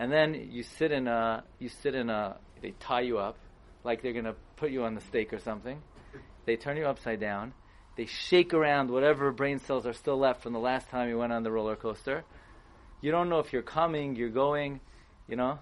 and 0.00 0.10
then 0.10 0.48
you 0.50 0.62
sit 0.62 0.92
in 0.92 1.06
a 1.06 1.44
you 1.58 1.68
sit 1.68 1.94
in 1.94 2.08
a 2.08 2.38
they 2.62 2.70
tie 2.80 3.02
you 3.02 3.18
up 3.18 3.36
like 3.84 4.00
they're 4.02 4.14
gonna 4.14 4.34
put 4.56 4.70
you 4.70 4.82
on 4.84 4.94
the 4.94 5.00
stake 5.02 5.32
or 5.32 5.38
something. 5.38 5.80
They 6.46 6.56
turn 6.56 6.78
you 6.78 6.86
upside 6.86 7.20
down. 7.20 7.52
They 7.96 8.06
shake 8.06 8.54
around 8.54 8.90
whatever 8.90 9.30
brain 9.30 9.58
cells 9.58 9.86
are 9.86 9.92
still 9.92 10.18
left 10.18 10.42
from 10.42 10.54
the 10.54 10.58
last 10.58 10.88
time 10.88 11.10
you 11.10 11.18
went 11.18 11.34
on 11.34 11.42
the 11.42 11.52
roller 11.52 11.76
coaster. 11.76 12.24
You 13.02 13.10
don't 13.10 13.28
know 13.28 13.40
if 13.40 13.52
you're 13.52 13.62
coming, 13.62 14.16
you're 14.16 14.30
going, 14.30 14.80
you 15.30 15.36
know. 15.36 15.58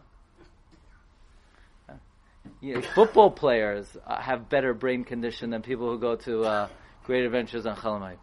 You 2.60 2.74
know 2.74 2.80
football 2.80 3.30
players 3.30 3.86
uh, 4.06 4.20
have 4.20 4.48
better 4.48 4.74
brain 4.74 5.04
condition 5.04 5.50
than 5.50 5.62
people 5.62 5.90
who 5.90 5.98
go 5.98 6.16
to 6.16 6.42
uh, 6.42 6.68
Great 7.04 7.24
Adventures 7.24 7.66
on 7.66 7.76
Chalamayid. 7.76 8.16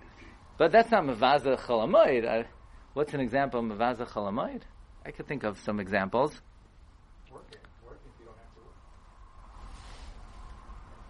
But 0.57 0.71
that's 0.71 0.91
not 0.91 1.03
Mavaza 1.03 1.57
Chalamayid. 1.57 2.45
What's 2.93 3.13
an 3.13 3.19
example 3.19 3.59
of 3.59 3.65
Mavaza 3.65 4.07
Chalamayid? 4.07 4.61
I 5.05 5.11
could 5.11 5.27
think 5.27 5.43
of 5.43 5.59
some 5.59 5.79
examples. 5.79 6.41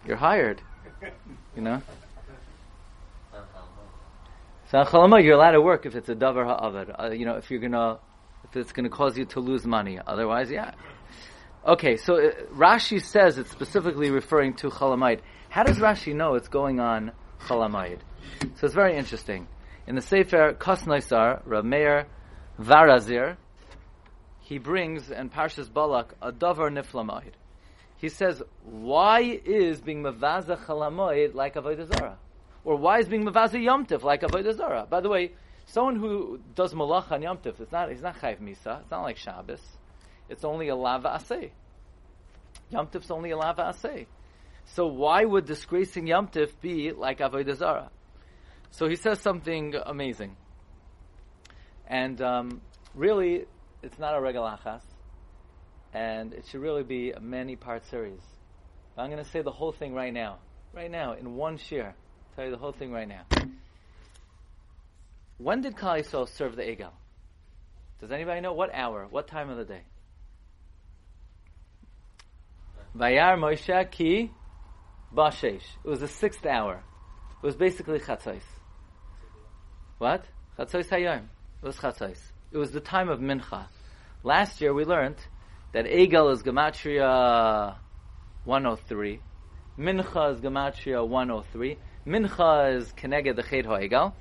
you 0.06 0.14
are 0.14 0.16
hired. 0.16 0.62
You 1.56 1.62
know? 1.62 1.82
So 4.70 4.78
chalama, 4.78 5.22
you're 5.22 5.34
allowed 5.34 5.52
to 5.52 5.60
work 5.60 5.86
if 5.86 5.94
it's 5.94 6.08
a 6.08 6.14
davar 6.14 6.44
ha'avad. 6.44 6.94
Uh, 6.98 7.10
you 7.10 7.24
know, 7.24 7.36
if 7.36 7.50
you're 7.50 7.60
gonna, 7.60 7.98
if 8.56 8.62
it's 8.62 8.72
gonna 8.72 8.88
cause 8.88 9.16
you 9.16 9.24
to 9.26 9.40
lose 9.40 9.66
money. 9.66 9.98
Otherwise, 10.06 10.50
yeah. 10.50 10.72
Okay, 11.66 11.96
so 11.96 12.16
uh, 12.16 12.30
Rashi 12.54 13.02
says 13.02 13.38
it's 13.38 13.50
specifically 13.50 14.10
referring 14.10 14.54
to 14.54 14.68
chalamayid. 14.68 15.20
How 15.48 15.64
does 15.64 15.78
Rashi 15.78 16.14
know 16.14 16.34
it's 16.34 16.48
going 16.48 16.80
on 16.80 17.12
chalamayid? 17.40 17.98
So 18.56 18.66
it's 18.66 18.74
very 18.74 18.96
interesting. 18.96 19.48
In 19.86 19.94
the 19.94 20.00
Sefer 20.00 20.54
Kos 20.54 20.82
Naisar, 20.82 21.42
Rav 21.44 21.64
Meir 21.64 22.06
Varazir, 22.60 23.36
he 24.40 24.58
brings 24.58 25.10
in 25.10 25.28
Parshas 25.28 25.72
Balak 25.72 26.14
a 26.22 26.32
davar 26.32 26.70
niflamoid. 26.70 27.32
He 27.96 28.08
says, 28.08 28.42
why 28.62 29.40
is 29.44 29.80
being 29.80 30.02
mavaza 30.02 30.56
chalamoid 30.56 31.34
like 31.34 31.54
avodah 31.54 31.86
zarah, 31.92 32.18
or 32.64 32.76
why 32.76 33.00
is 33.00 33.08
being 33.08 33.24
mavaza 33.24 33.54
yomtiv 33.54 34.02
like 34.02 34.22
avodah 34.22 34.56
zarah? 34.56 34.86
By 34.88 35.00
the 35.00 35.08
way, 35.08 35.32
someone 35.66 35.96
who 35.96 36.40
does 36.54 36.74
malach 36.74 37.12
on 37.12 37.22
Yom 37.22 37.38
yomtiv, 37.38 37.60
it's 37.60 37.70
not, 37.70 37.90
he's 37.90 38.02
not 38.02 38.18
chayv 38.18 38.40
misa. 38.40 38.80
It's 38.80 38.90
not 38.90 39.02
like 39.02 39.18
Shabbos. 39.18 39.62
It's 40.28 40.44
only 40.44 40.68
a 40.68 40.76
lava 40.76 41.08
asay. 41.08 41.50
Yomtiv's 42.72 43.10
only 43.10 43.30
a 43.30 43.36
lava 43.36 43.62
asay. 43.62 44.06
So 44.64 44.86
why 44.86 45.24
would 45.24 45.46
disgracing 45.46 46.06
Yom 46.06 46.28
yomtiv 46.28 46.50
be 46.60 46.92
like 46.92 47.18
avodah 47.18 47.56
zarah? 47.56 47.90
So 48.70 48.88
he 48.88 48.96
says 48.96 49.20
something 49.20 49.74
amazing, 49.86 50.36
and 51.86 52.20
um, 52.20 52.60
really 52.94 53.46
it's 53.82 53.98
not 53.98 54.16
a 54.16 54.20
regal 54.20 54.42
achas, 54.42 54.82
and 55.94 56.34
it 56.34 56.46
should 56.46 56.60
really 56.60 56.82
be 56.82 57.12
a 57.12 57.20
many 57.20 57.56
part 57.56 57.84
series. 57.86 58.20
I'm 58.98 59.10
going 59.10 59.22
to 59.22 59.30
say 59.30 59.42
the 59.42 59.52
whole 59.52 59.72
thing 59.72 59.94
right 59.94 60.12
now. 60.12 60.38
Right 60.74 60.90
now, 60.90 61.12
in 61.12 61.36
one 61.36 61.58
shir. 61.58 61.94
Tell 62.34 62.46
you 62.46 62.50
the 62.50 62.56
whole 62.56 62.72
thing 62.72 62.92
right 62.92 63.08
now. 63.08 63.22
When 65.38 65.60
did 65.60 65.76
Klal 65.76 66.00
Yisrael 66.00 66.28
serve 66.28 66.56
the 66.56 66.62
Egel? 66.62 66.92
Does 68.00 68.10
anybody 68.10 68.40
know 68.40 68.52
what 68.52 68.74
hour? 68.74 69.06
What 69.08 69.28
time 69.28 69.50
of 69.50 69.58
the 69.58 69.64
day? 69.64 69.82
Vayar 72.96 73.38
Moshe 73.38 73.90
ki 73.90 74.30
bashesh. 75.14 75.62
It 75.84 75.88
was 75.88 76.00
the 76.00 76.08
sixth 76.08 76.46
hour. 76.46 76.82
It 77.42 77.46
was 77.46 77.56
basically 77.56 77.98
chatzos. 77.98 78.42
What? 79.98 80.24
Chatzos 80.58 80.88
hayom. 80.88 81.24
It 81.62 81.66
was 81.66 81.76
chatzos. 81.76 82.18
It 82.50 82.56
was 82.56 82.70
the 82.70 82.80
time 82.80 83.10
of 83.10 83.20
mincha. 83.20 83.66
Last 84.22 84.60
year 84.60 84.72
we 84.72 84.84
learned 84.84 85.16
that 85.72 85.84
Egel 85.84 86.32
is 86.32 86.42
gematria 86.42 87.76
103. 88.44 89.20
Mincha 89.78 90.32
is 90.32 90.40
gematria 90.40 91.06
103. 91.06 91.78
Mincha 92.06 92.76
is 92.76 92.92
keneged 92.94 93.36
the 93.36 93.42
chet 93.42 93.66
ha'egel. 93.66 94.14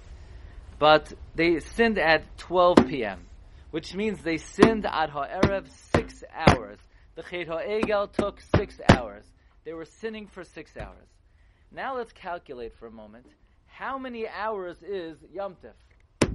But 0.78 1.14
they 1.36 1.60
sinned 1.60 1.98
at 1.98 2.38
12 2.38 2.88
p.m., 2.88 3.26
which 3.72 3.94
means 3.96 4.22
they 4.22 4.38
sinned 4.38 4.86
at 4.86 5.10
ha'erev 5.10 5.68
six 5.96 6.24
hours. 6.34 6.78
The 7.16 7.24
chet 7.24 7.48
ha'egel 7.48 8.08
took 8.08 8.42
six 8.56 8.80
hours. 8.90 9.24
They 9.64 9.74
were 9.74 9.86
sinning 9.86 10.28
for 10.28 10.44
six 10.44 10.76
hours. 10.78 11.08
Now 11.72 11.98
let's 11.98 12.12
calculate 12.14 12.74
for 12.78 12.88
a 12.88 12.92
moment. 12.92 13.26
How 13.68 13.98
many 13.98 14.28
hours 14.28 14.78
is 14.84 15.18
Yom 15.34 15.56
Tif? 15.64 16.30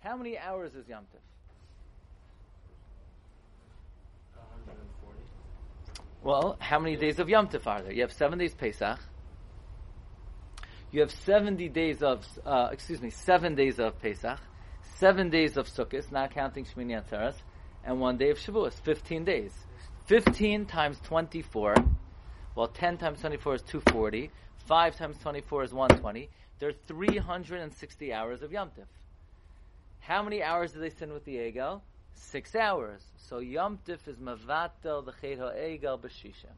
How 0.00 0.16
many 0.16 0.38
hours 0.38 0.74
is 0.74 0.86
Yom 0.88 1.04
Tif? 1.04 1.20
Well, 6.22 6.56
how 6.58 6.78
many 6.78 6.96
days 6.96 7.18
of 7.18 7.28
Yom 7.28 7.48
Tif 7.48 7.66
are 7.66 7.82
there? 7.82 7.92
You 7.92 8.02
have 8.02 8.12
seven 8.12 8.38
days 8.38 8.54
Pesach. 8.54 8.98
You 10.94 11.00
have 11.00 11.10
70 11.10 11.70
days 11.70 12.04
of, 12.04 12.24
uh, 12.46 12.68
excuse 12.70 13.02
me, 13.02 13.10
seven 13.10 13.56
days 13.56 13.80
of 13.80 14.00
Pesach, 14.00 14.38
seven 14.94 15.28
days 15.28 15.56
of 15.56 15.66
Sukkot, 15.66 16.12
not 16.12 16.30
counting 16.30 16.64
Shmini 16.64 16.92
Atzeres, 17.02 17.34
and 17.82 17.98
one 17.98 18.16
day 18.16 18.30
of 18.30 18.38
Shavuos, 18.38 18.74
15 18.74 19.24
days. 19.24 19.50
15 20.06 20.66
times 20.66 21.00
24, 21.02 21.74
well, 22.54 22.68
10 22.68 22.98
times 22.98 23.18
24 23.22 23.54
is 23.56 23.62
240, 23.62 24.30
5 24.68 24.96
times 24.96 25.16
24 25.18 25.64
is 25.64 25.72
120. 25.72 26.30
There 26.60 26.68
are 26.68 26.74
360 26.86 28.12
hours 28.12 28.42
of 28.42 28.52
Yom 28.52 28.68
Tif. 28.68 28.86
How 29.98 30.22
many 30.22 30.44
hours 30.44 30.74
do 30.74 30.78
they 30.78 30.90
spend 30.90 31.12
with 31.12 31.24
the 31.24 31.34
Egel? 31.34 31.80
Six 32.14 32.54
hours. 32.54 33.02
So 33.16 33.40
Yom 33.40 33.80
Tif 33.84 34.06
is 34.06 34.18
Mavatel 34.18 35.04
the 35.04 35.12
Chet 35.20 35.40
HaEgel 35.40 36.00
B'Shishim. 36.00 36.54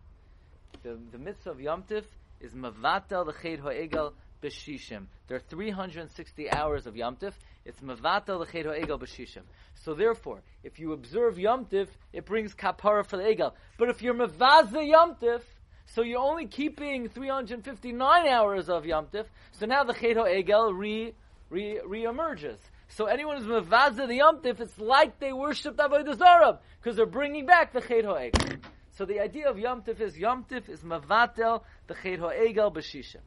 The, 0.82 0.98
the 1.10 1.16
mitzvah 1.16 1.52
of 1.52 1.60
Yom 1.62 1.84
Tif 1.84 2.04
is 2.42 2.52
Mavatel 2.52 3.24
the 3.24 3.32
Chet 3.32 3.62
HaEgel 3.62 4.12
B'Shishim. 4.42 5.06
There 5.28 5.36
are 5.36 5.40
360 5.40 6.50
hours 6.50 6.86
of 6.86 6.94
yomtiv. 6.94 7.32
It's 7.64 7.80
Mavatel 7.80 8.38
the 8.38 8.46
Chet 8.46 8.66
HaEgel 8.66 9.00
B'Shishim. 9.00 9.42
So 9.74 9.94
therefore, 9.94 10.42
if 10.62 10.78
you 10.78 10.92
observe 10.92 11.36
yomtiv, 11.36 11.88
it 12.12 12.24
brings 12.24 12.54
kapara 12.54 13.06
for 13.06 13.16
the 13.16 13.24
Egel. 13.24 13.52
But 13.78 13.88
if 13.90 14.02
you're 14.02 14.14
Mavaza 14.14 14.86
Yom 14.86 15.16
Tif, 15.16 15.42
so 15.86 16.02
you're 16.02 16.20
only 16.20 16.46
keeping 16.46 17.08
359 17.08 18.26
hours 18.26 18.68
of 18.68 18.84
yomtiv. 18.84 19.26
So 19.52 19.66
now 19.66 19.84
the 19.84 19.94
Chet 19.94 20.16
HaEgel 20.16 20.76
re, 20.76 21.14
re, 21.50 21.80
re-emerges. 21.86 22.58
So 22.88 23.06
anyone 23.06 23.38
who's 23.38 23.46
mevazah 23.46 24.06
the 24.06 24.16
Yom 24.16 24.38
Tif, 24.38 24.60
it's 24.60 24.78
like 24.78 25.18
they 25.18 25.32
worshipped 25.32 25.78
Avodah 25.78 26.16
Zarah 26.16 26.60
because 26.80 26.96
they're 26.96 27.06
bringing 27.06 27.46
back 27.46 27.72
the 27.72 27.80
Chet 27.80 28.04
Ha'egel. 28.04 28.58
So 28.92 29.04
the 29.04 29.20
idea 29.20 29.50
of 29.50 29.56
yomtiv 29.56 30.00
is 30.00 30.16
yomtiv 30.16 30.68
is 30.68 30.80
mavatel 30.80 31.62
the 31.86 31.94
Chet 31.94 32.18
Ha'egel 32.18 32.70
b'shishim. 32.72 33.20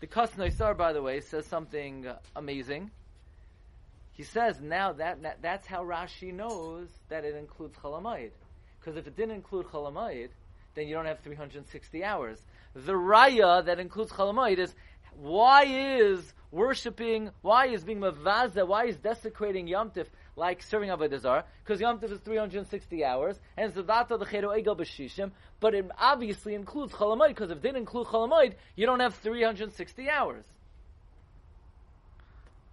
The 0.00 0.06
Kos 0.06 0.30
by 0.76 0.92
the 0.92 1.02
way, 1.02 1.20
says 1.20 1.46
something 1.46 2.06
amazing. 2.36 2.90
He 4.12 4.22
says 4.22 4.60
now 4.60 4.92
that, 4.92 5.22
that, 5.22 5.42
that's 5.42 5.66
how 5.66 5.84
Rashi 5.84 6.32
knows 6.32 6.88
that 7.08 7.24
it 7.24 7.34
includes 7.34 7.76
Chalamayid. 7.78 8.30
Because 8.78 8.96
if 8.96 9.06
it 9.06 9.16
didn't 9.16 9.34
include 9.34 9.66
Chalamayid, 9.66 10.28
then 10.74 10.86
you 10.88 10.94
don't 10.94 11.06
have 11.06 11.20
360 11.20 12.04
hours. 12.04 12.38
The 12.74 12.92
Raya 12.92 13.64
that 13.64 13.78
includes 13.78 14.12
Chalamayid 14.12 14.58
is 14.58 14.74
why 15.16 15.64
is 15.64 16.32
worshipping, 16.54 17.30
why 17.42 17.66
is 17.66 17.84
being 17.84 17.98
mavaza, 17.98 18.66
why 18.66 18.86
is 18.86 18.96
desecrating 18.96 19.66
Yom 19.66 19.90
Tif 19.90 20.06
like 20.36 20.62
serving 20.62 20.88
Avodah 20.88 21.20
Zarah? 21.20 21.44
Because 21.62 21.80
Yom 21.80 21.98
Tif 21.98 22.12
is 22.12 22.20
360 22.20 23.04
hours, 23.04 23.38
and 23.56 23.74
Zavata 23.74 24.18
the 24.18 24.24
Chedo 24.24 24.56
Egel 24.56 24.78
B'Shishim, 24.78 25.32
but 25.60 25.74
it 25.74 25.90
obviously 25.98 26.54
includes 26.54 26.92
Cholamoid, 26.92 27.28
because 27.28 27.50
if 27.50 27.58
it 27.58 27.62
didn't 27.62 27.78
include 27.78 28.06
Cholamoid, 28.06 28.54
you 28.76 28.86
don't 28.86 29.00
have 29.00 29.14
360 29.16 30.08
hours. 30.08 30.44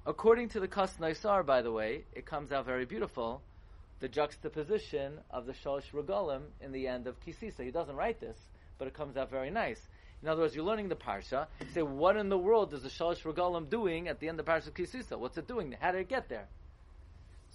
According 0.05 0.50
to 0.50 0.59
the 0.59 0.67
Kas 0.67 0.95
Naisar, 0.97 1.45
by 1.45 1.61
the 1.61 1.71
way, 1.71 2.05
it 2.13 2.25
comes 2.25 2.51
out 2.51 2.65
very 2.65 2.85
beautiful, 2.85 3.41
the 4.00 4.07
juxtaposition 4.07 5.19
of 5.29 5.45
the 5.45 5.53
Shalosh 5.53 5.91
Regalim 5.93 6.41
in 6.59 6.71
the 6.71 6.88
end 6.88 7.07
of 7.07 7.19
Kisisa. 7.23 7.63
He 7.63 7.71
doesn't 7.71 7.95
write 7.95 8.19
this, 8.19 8.38
but 8.77 8.88
it 8.88 8.93
comes 8.93 9.15
out 9.17 9.29
very 9.29 9.51
nice. 9.51 9.79
In 10.21 10.29
other 10.29 10.41
words, 10.41 10.55
you're 10.55 10.65
learning 10.65 10.89
the 10.89 10.95
parsha. 10.95 11.47
Say, 11.73 11.81
what 11.81 12.15
in 12.15 12.29
the 12.29 12.37
world 12.37 12.73
is 12.73 12.83
the 12.83 12.89
Shalosh 12.89 13.23
Regalim 13.23 13.69
doing 13.69 14.07
at 14.07 14.19
the 14.19 14.29
end 14.29 14.39
of 14.39 14.45
parsha 14.45 14.69
Kisisa? 14.69 15.17
What's 15.17 15.37
it 15.37 15.47
doing? 15.47 15.75
How 15.79 15.91
did 15.91 16.01
it 16.01 16.09
get 16.09 16.29
there? 16.29 16.47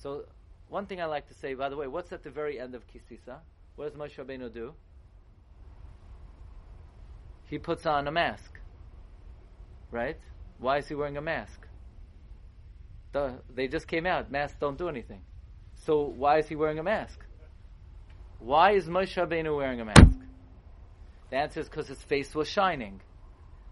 So, 0.03 0.25
one 0.69 0.87
thing 0.87 1.01
I 1.01 1.05
like 1.05 1.29
to 1.29 1.35
say, 1.35 1.55
by 1.55 1.69
the 1.69 1.77
way, 1.77 1.87
what's 1.87 2.13
at 2.13 2.25
the 2.25 2.31
very 2.31 2.59
end 2.59 2.75
of 2.75 2.83
Kisisa? 2.89 3.39
What 3.77 3.89
does 3.89 3.99
Moshe 3.99 4.17
Rabbeinu 4.17 4.53
do? 4.53 4.75
He 7.49 7.59
puts 7.59 7.87
on 7.87 8.09
a 8.09 8.11
mask. 8.11 8.59
Right? 9.93 10.19
Why 10.59 10.79
is 10.79 10.89
he 10.89 10.95
wearing 10.95 11.17
a 11.17 11.23
mask? 11.23 11.69
The, 13.13 13.35
they 13.55 13.69
just 13.69 13.87
came 13.87 14.07
out. 14.07 14.33
Masks 14.33 14.57
don't 14.61 14.77
do 14.77 14.89
anything. 14.89 15.21
So 15.85 16.03
why 16.03 16.39
is 16.39 16.49
he 16.49 16.57
wearing 16.57 16.81
a 16.81 16.83
mask? 16.83 17.21
Why 18.41 18.73
is 18.73 18.87
Moshe 18.87 19.15
Rabbeinu 19.17 19.57
wearing 19.57 19.81
a 19.81 19.85
mask? 19.85 20.16
The 21.31 21.37
answer 21.37 21.61
is 21.61 21.69
because 21.69 21.89
his 21.89 22.03
face 22.03 22.35
was 22.35 22.49
shining. 22.49 23.01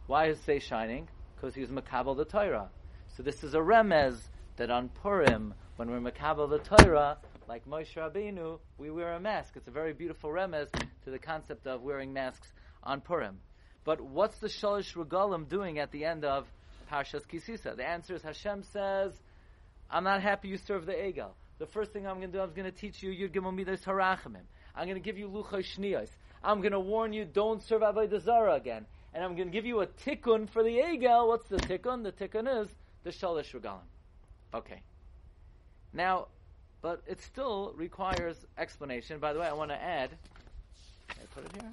Why 0.06 0.26
is 0.26 0.38
his 0.38 0.44
face 0.44 0.62
shining? 0.64 1.08
Because 1.36 1.54
he 1.54 1.60
was 1.60 1.70
Makabal 1.70 2.16
the 2.16 2.24
Torah. 2.24 2.70
So 3.16 3.22
this 3.22 3.44
is 3.44 3.54
a 3.54 3.58
remez 3.58 4.18
that 4.56 4.70
on 4.70 4.88
Purim, 4.88 5.54
when 5.76 5.90
we're 5.90 6.00
Makabal 6.00 6.50
the 6.50 6.58
Torah, 6.58 7.18
like 7.48 7.66
Moshe 7.66 7.94
Rabbeinu, 7.94 8.58
we 8.78 8.90
wear 8.90 9.12
a 9.12 9.20
mask. 9.20 9.56
It's 9.56 9.68
a 9.68 9.70
very 9.70 9.92
beautiful 9.92 10.30
remez 10.30 10.68
to 11.04 11.10
the 11.10 11.18
concept 11.18 11.66
of 11.66 11.82
wearing 11.82 12.12
masks 12.12 12.52
on 12.82 13.00
Purim. 13.00 13.38
But 13.84 14.00
what's 14.00 14.38
the 14.38 14.48
Shalish 14.48 14.94
Regalim 14.94 15.48
doing 15.48 15.78
at 15.78 15.92
the 15.92 16.04
end 16.04 16.24
of 16.24 16.46
Parshas 16.90 17.26
Kisisa? 17.26 17.76
The 17.76 17.86
answer 17.86 18.14
is 18.14 18.22
Hashem 18.22 18.64
says, 18.64 19.12
I'm 19.90 20.04
not 20.04 20.22
happy 20.22 20.48
you 20.48 20.56
serve 20.56 20.86
the 20.86 20.92
Egel. 20.92 21.32
The 21.58 21.66
first 21.66 21.92
thing 21.92 22.06
I'm 22.06 22.16
going 22.16 22.32
to 22.32 22.38
do, 22.38 22.42
I'm 22.42 22.52
going 22.52 22.70
to 22.70 22.76
teach 22.76 23.02
you 23.02 23.10
Yud 23.10 23.32
Gimel 23.32 23.54
Midas 23.54 23.84
Harachimim. 23.84 24.42
I'm 24.74 24.88
going 24.88 25.00
to 25.00 25.04
give 25.04 25.18
you 25.18 25.28
Lucha 25.28 25.62
Shniyos. 25.62 26.08
I'm 26.44 26.60
going 26.60 26.72
to 26.72 26.80
warn 26.80 27.14
you, 27.14 27.24
don't 27.24 27.62
serve 27.62 27.80
Avodah 27.80 28.20
Zarah 28.20 28.54
again. 28.54 28.84
And 29.14 29.24
I'm 29.24 29.34
going 29.34 29.48
to 29.48 29.52
give 29.52 29.64
you 29.64 29.80
a 29.80 29.86
tikkun 29.86 30.48
for 30.48 30.62
the 30.62 30.76
Egel. 30.76 31.28
What's 31.28 31.48
the 31.48 31.56
tikkun? 31.56 32.02
The 32.02 32.12
tikkun 32.12 32.62
is 32.62 32.68
the 33.02 33.10
Shalish 33.10 33.58
Regalim. 33.58 33.78
Okay. 34.52 34.82
Now, 35.92 36.26
but 36.82 37.02
it 37.06 37.22
still 37.22 37.72
requires 37.76 38.36
explanation. 38.58 39.18
By 39.18 39.32
the 39.32 39.40
way, 39.40 39.46
I 39.46 39.54
want 39.54 39.70
to 39.70 39.82
add. 39.82 40.10
I 41.08 41.14
put 41.34 41.46
it 41.46 41.62
here? 41.62 41.72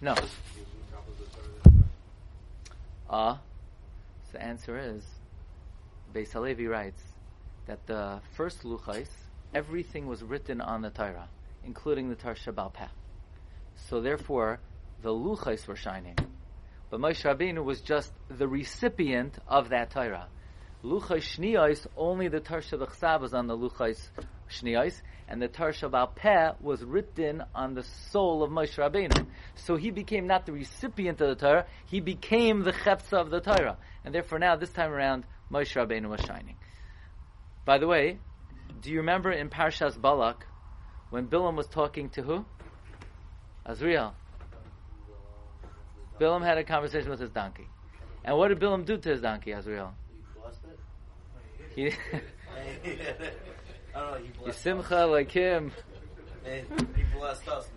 No. 0.00 0.14
Ah. 3.08 3.34
Uh, 3.34 3.36
so 4.24 4.38
the 4.38 4.42
answer 4.42 4.78
is, 4.78 5.04
Beis 6.14 6.32
Halevi 6.32 6.66
writes 6.66 7.02
that 7.66 7.86
the 7.86 8.20
first 8.34 8.64
luchais 8.64 9.08
everything 9.54 10.06
was 10.06 10.22
written 10.22 10.60
on 10.60 10.82
the 10.82 10.90
Torah, 10.90 11.28
including 11.64 12.08
the 12.08 12.16
Shabbal 12.16 12.72
Peh. 12.72 12.88
So 13.88 14.00
therefore, 14.00 14.60
the 15.02 15.10
luchais 15.10 15.66
were 15.66 15.76
shining. 15.76 16.16
But 16.90 17.00
Moshe 17.00 17.24
Rabbeinu 17.24 17.64
was 17.64 17.80
just 17.80 18.12
the 18.28 18.48
recipient 18.48 19.38
of 19.46 19.68
that 19.70 19.90
Torah. 19.90 20.28
Luchais 20.82 21.36
Shniyos, 21.36 21.86
only 21.96 22.28
the 22.28 22.40
Torah 22.40 22.62
Shabbat 22.62 23.20
was 23.20 23.34
on 23.34 23.46
the 23.46 23.56
Luchais 23.56 24.00
Shniyos, 24.50 25.00
and 25.28 25.40
the 25.40 25.46
Torah 25.46 25.72
Shabbal 25.72 26.14
Peh 26.14 26.52
was 26.60 26.82
written 26.82 27.44
on 27.54 27.74
the 27.74 27.84
soul 27.84 28.42
of 28.42 28.50
Moshe 28.50 28.76
Rabbeinu. 28.76 29.26
So 29.54 29.76
he 29.76 29.90
became 29.90 30.26
not 30.26 30.46
the 30.46 30.52
recipient 30.52 31.20
of 31.20 31.28
the 31.28 31.34
Torah, 31.34 31.66
he 31.86 32.00
became 32.00 32.62
the 32.62 32.72
Chepsa 32.72 33.20
of 33.20 33.30
the 33.30 33.40
Torah. 33.40 33.76
And 34.04 34.14
therefore 34.14 34.38
now, 34.38 34.56
this 34.56 34.72
time 34.72 34.90
around, 34.90 35.24
Moshe 35.52 35.76
Rabbeinu 35.76 36.08
was 36.08 36.20
shining. 36.22 36.56
By 37.64 37.78
the 37.78 37.86
way, 37.86 38.18
do 38.80 38.90
you 38.90 38.98
remember 38.98 39.30
in 39.30 39.48
Parshas 39.50 40.00
Balak 40.00 40.46
when 41.10 41.26
Bilam 41.26 41.56
was 41.56 41.66
talking 41.66 42.08
to 42.10 42.22
who? 42.22 42.44
Azriel. 43.66 44.12
Bilam 46.18 46.42
had 46.44 46.58
a 46.58 46.64
conversation 46.64 47.10
with 47.10 47.20
his 47.20 47.30
donkey. 47.30 47.68
And 48.24 48.36
what 48.36 48.48
did 48.48 48.58
Bilam 48.60 48.84
do 48.84 48.96
to 48.96 49.08
his 49.10 49.20
donkey, 49.20 49.50
Azriel? 49.50 49.92
He 51.74 51.92
Simcha 54.52 55.06
like 55.06 55.30
him. 55.30 55.72
People 56.94 57.26
ask 57.26 57.46
us, 57.48 57.68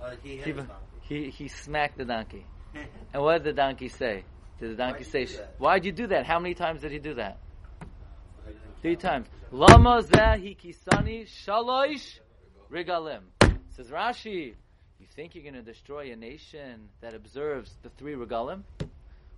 uh, 0.00 0.10
he 0.22 0.36
hit 0.36 0.44
People- 0.44 0.60
his 0.62 0.68
donkey. 0.68 0.80
He 1.02 1.30
he 1.30 1.48
smacked 1.48 1.98
the 1.98 2.04
donkey. 2.04 2.46
And 3.12 3.22
what 3.22 3.44
did 3.44 3.44
the 3.44 3.52
donkey 3.52 3.88
say? 3.88 4.24
Did 4.58 4.72
the 4.72 4.74
donkey 4.74 5.04
Why'd 5.04 5.28
say, 5.28 5.44
"Why'd 5.58 5.84
you 5.84 5.92
do 5.92 6.08
that? 6.08 6.26
How 6.26 6.40
many 6.40 6.54
times 6.54 6.80
did 6.80 6.90
he 6.90 6.98
do 6.98 7.14
that?" 7.14 7.38
Three 8.84 8.96
times. 8.96 9.26
Lama 9.50 10.02
zahi 10.02 10.58
kisani 10.58 11.26
shalosh 11.26 12.18
regalim. 12.70 13.22
Says 13.74 13.88
Rashi, 13.88 14.56
you 15.00 15.06
think 15.16 15.34
you're 15.34 15.42
going 15.42 15.54
to 15.54 15.62
destroy 15.62 16.12
a 16.12 16.16
nation 16.16 16.90
that 17.00 17.14
observes 17.14 17.74
the 17.82 17.88
three 17.88 18.12
regalim? 18.12 18.60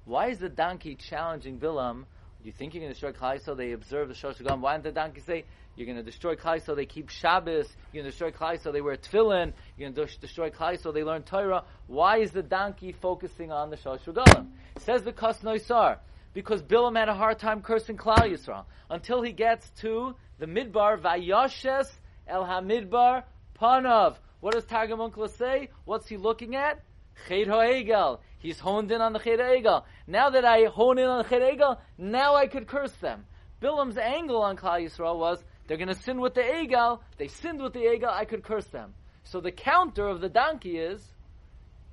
Why 0.04 0.30
is 0.30 0.40
the 0.40 0.48
donkey 0.48 0.96
challenging 0.96 1.60
Bilam? 1.60 2.06
You 2.42 2.50
think 2.50 2.74
you're 2.74 2.80
going 2.80 2.92
to 2.92 2.94
destroy 2.94 3.12
Klai 3.12 3.40
so 3.40 3.54
they 3.54 3.70
observe 3.70 4.08
the 4.08 4.14
Shosh 4.14 4.42
Regalim? 4.42 4.62
Why 4.62 4.72
didn't 4.72 4.82
the 4.82 5.00
donkey 5.00 5.20
say 5.20 5.44
you're 5.76 5.86
going 5.86 5.98
to 5.98 6.02
destroy 6.02 6.34
Klai 6.34 6.66
so 6.66 6.74
they 6.74 6.86
keep 6.86 7.10
Shabbos? 7.10 7.68
You're 7.92 8.02
going 8.02 8.04
to 8.06 8.10
destroy 8.10 8.32
Klai 8.32 8.60
so 8.60 8.72
they 8.72 8.80
wear 8.80 8.96
tefillin? 8.96 9.52
You're 9.78 9.90
going 9.92 10.08
to 10.08 10.18
destroy 10.18 10.50
Klai 10.50 10.82
so 10.82 10.90
they 10.90 11.04
learn 11.04 11.22
Torah? 11.22 11.62
Why 11.86 12.18
is 12.18 12.32
the 12.32 12.42
donkey 12.42 12.90
focusing 12.90 13.52
on 13.52 13.70
the 13.70 13.76
Shosh 13.76 14.02
Regalim? 14.06 14.48
Says 14.80 15.04
the 15.04 15.12
Kas 15.12 15.38
Noisar 15.42 15.98
because 16.36 16.62
Bilam 16.62 16.98
had 16.98 17.08
a 17.08 17.14
hard 17.14 17.38
time 17.38 17.62
cursing 17.62 17.96
Klal 17.96 18.18
Yisrael 18.18 18.66
until 18.90 19.22
he 19.22 19.32
gets 19.32 19.70
to 19.80 20.14
the 20.38 20.44
Midbar, 20.44 21.00
Vayoshes 21.00 21.88
El 22.28 22.44
Hamidbar 22.44 23.22
Panav. 23.58 24.16
What 24.40 24.52
does 24.52 24.66
Targum 24.66 24.98
Onkelos 24.98 25.34
say? 25.38 25.70
What's 25.86 26.06
he 26.06 26.18
looking 26.18 26.54
at? 26.54 26.82
Ched 27.26 27.46
Ha'egel. 27.46 28.20
He's 28.38 28.60
honed 28.60 28.92
in 28.92 29.00
on 29.00 29.14
the 29.14 29.18
Ched 29.18 29.38
Ha'egel. 29.38 29.86
Now 30.06 30.28
that 30.28 30.44
I 30.44 30.66
hone 30.66 30.98
in 30.98 31.06
on 31.06 31.22
the 31.22 31.24
Ched 31.24 31.40
Ha'egel, 31.40 31.80
now 31.96 32.34
I 32.34 32.48
could 32.48 32.66
curse 32.66 32.92
them. 32.96 33.24
Bilam's 33.62 33.96
angle 33.96 34.42
on 34.42 34.58
Klal 34.58 34.84
Yisrael 34.84 35.18
was 35.18 35.42
they're 35.66 35.78
going 35.78 35.88
to 35.88 35.94
sin 35.94 36.20
with 36.20 36.34
the 36.34 36.42
Egel. 36.42 37.00
They 37.16 37.28
sinned 37.28 37.62
with 37.62 37.72
the 37.72 37.80
Egel. 37.80 38.10
I 38.10 38.26
could 38.26 38.42
curse 38.42 38.66
them. 38.66 38.92
So 39.24 39.40
the 39.40 39.52
counter 39.52 40.06
of 40.06 40.20
the 40.20 40.28
donkey 40.28 40.76
is 40.76 41.02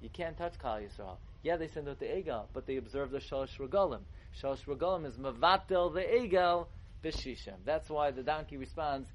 you 0.01 0.09
can't 0.09 0.38
touch 0.38 0.59
Klal 0.62 0.85
Yisrael. 0.85 1.15
Yeah, 1.43 1.55
they 1.55 1.67
sinned 1.67 1.88
with 1.88 2.00
the 2.00 2.05
Egel, 2.05 2.47
but 2.53 2.65
they 2.65 2.75
observe 2.75 3.12
the 3.12 3.19
Shalosh 3.19 3.57
Regalim. 3.57 4.01
Shalosh 4.41 4.65
Regalim 4.65 5.05
is 5.05 5.17
Mavatel 5.17 5.93
the 5.93 6.01
Egel 6.01 6.67
B'Shishem. 7.03 7.57
That's 7.65 7.89
why 7.89 8.11
the 8.11 8.23
donkey 8.23 8.57
responds, 8.57 9.07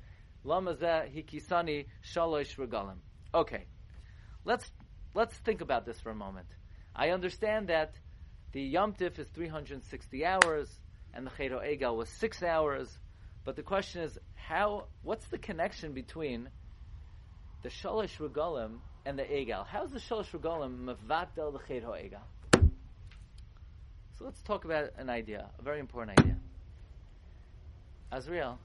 Lamazeh 0.44 1.12
Hikisani 1.12 1.86
Shalosh 2.14 2.56
Regalim. 2.56 2.98
Okay, 3.34 3.66
let's 4.44 4.70
let's 5.14 5.34
think 5.38 5.60
about 5.60 5.84
this 5.84 5.98
for 6.00 6.10
a 6.10 6.14
moment. 6.14 6.46
I 6.94 7.10
understand 7.10 7.68
that 7.68 7.94
the 8.52 8.62
Yom 8.62 8.94
Tif 8.94 9.18
is 9.18 9.26
360 9.34 10.24
hours, 10.24 10.68
and 11.12 11.26
the 11.26 11.30
Chedo 11.30 11.60
Egel 11.62 11.96
was 11.96 12.08
six 12.08 12.42
hours. 12.42 12.88
But 13.44 13.56
the 13.56 13.62
question 13.62 14.02
is, 14.02 14.18
how? 14.34 14.86
What's 15.02 15.26
the 15.28 15.38
connection 15.38 15.92
between 15.92 16.48
the 17.62 17.70
Shalosh 17.70 18.16
Regalim 18.18 18.78
and 19.04 19.18
the 19.18 19.24
Egel? 19.24 19.66
How's 19.66 19.90
the 19.90 19.98
Shalosh 19.98 20.30
Regalim 20.30 20.84
mevatel 20.84 21.52
the 21.52 21.58
Chedo 21.58 21.90
Egel? 21.90 22.22
So 24.18 24.24
let's 24.24 24.40
talk 24.42 24.64
about 24.64 24.90
an 24.98 25.08
idea, 25.08 25.46
a 25.58 25.62
very 25.62 25.78
important 25.78 26.18
idea. 26.18 26.36
Azriel, 28.12 28.56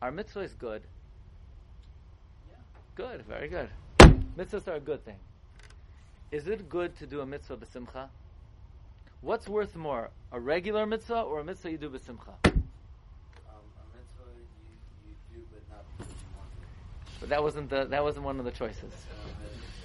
our 0.00 0.10
mitzvah 0.10 0.40
is 0.40 0.54
good. 0.54 0.82
Good, 2.94 3.22
very 3.26 3.48
good. 3.48 3.68
Mitzvahs 4.38 4.66
are 4.66 4.76
a 4.76 4.80
good 4.80 5.04
thing. 5.04 5.16
Is 6.30 6.46
it 6.48 6.68
good 6.68 6.96
to 6.98 7.06
do 7.06 7.20
a 7.20 7.26
mitzvah 7.26 7.58
b'simcha? 7.58 8.08
What's 9.20 9.48
worth 9.48 9.76
more, 9.76 10.10
a 10.32 10.40
regular 10.40 10.86
mitzvah 10.86 11.22
or 11.22 11.40
a 11.40 11.44
mitzvah 11.44 11.72
you 11.72 11.78
do 11.78 11.90
b'simcha? 11.90 12.34
Um, 12.44 12.52
a 12.54 13.84
mitzvah 13.94 14.30
you, 14.36 14.46
you 15.06 15.14
do, 15.34 15.42
but 15.52 15.62
not 15.68 15.84
because 15.98 16.12
you 16.12 16.28
want 16.36 16.50
to. 16.52 17.20
But 17.20 17.28
that 17.28 17.42
wasn't 17.42 17.68
the 17.68 17.84
that 17.84 18.02
wasn't 18.02 18.24
one 18.24 18.38
of 18.38 18.44
the 18.46 18.52
choices. 18.52 18.92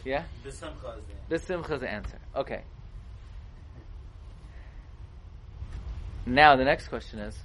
Yeah, 0.05 0.23
The 0.43 0.51
simcha 0.51 0.95
is 0.97 1.03
the 1.29 1.35
b'simcha 1.35 1.71
is 1.73 1.81
the 1.81 1.89
answer. 1.89 2.19
Okay. 2.35 2.63
Now 6.25 6.55
the 6.55 6.63
next 6.63 6.87
question 6.87 7.19
is: 7.19 7.37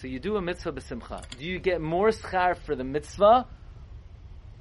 So 0.00 0.06
you 0.06 0.20
do 0.20 0.36
a 0.36 0.40
mitzvah 0.40 0.72
b'simcha. 0.72 1.24
Do 1.36 1.44
you 1.44 1.58
get 1.58 1.80
more 1.80 2.10
schar 2.10 2.56
for 2.56 2.76
the 2.76 2.84
mitzvah 2.84 3.46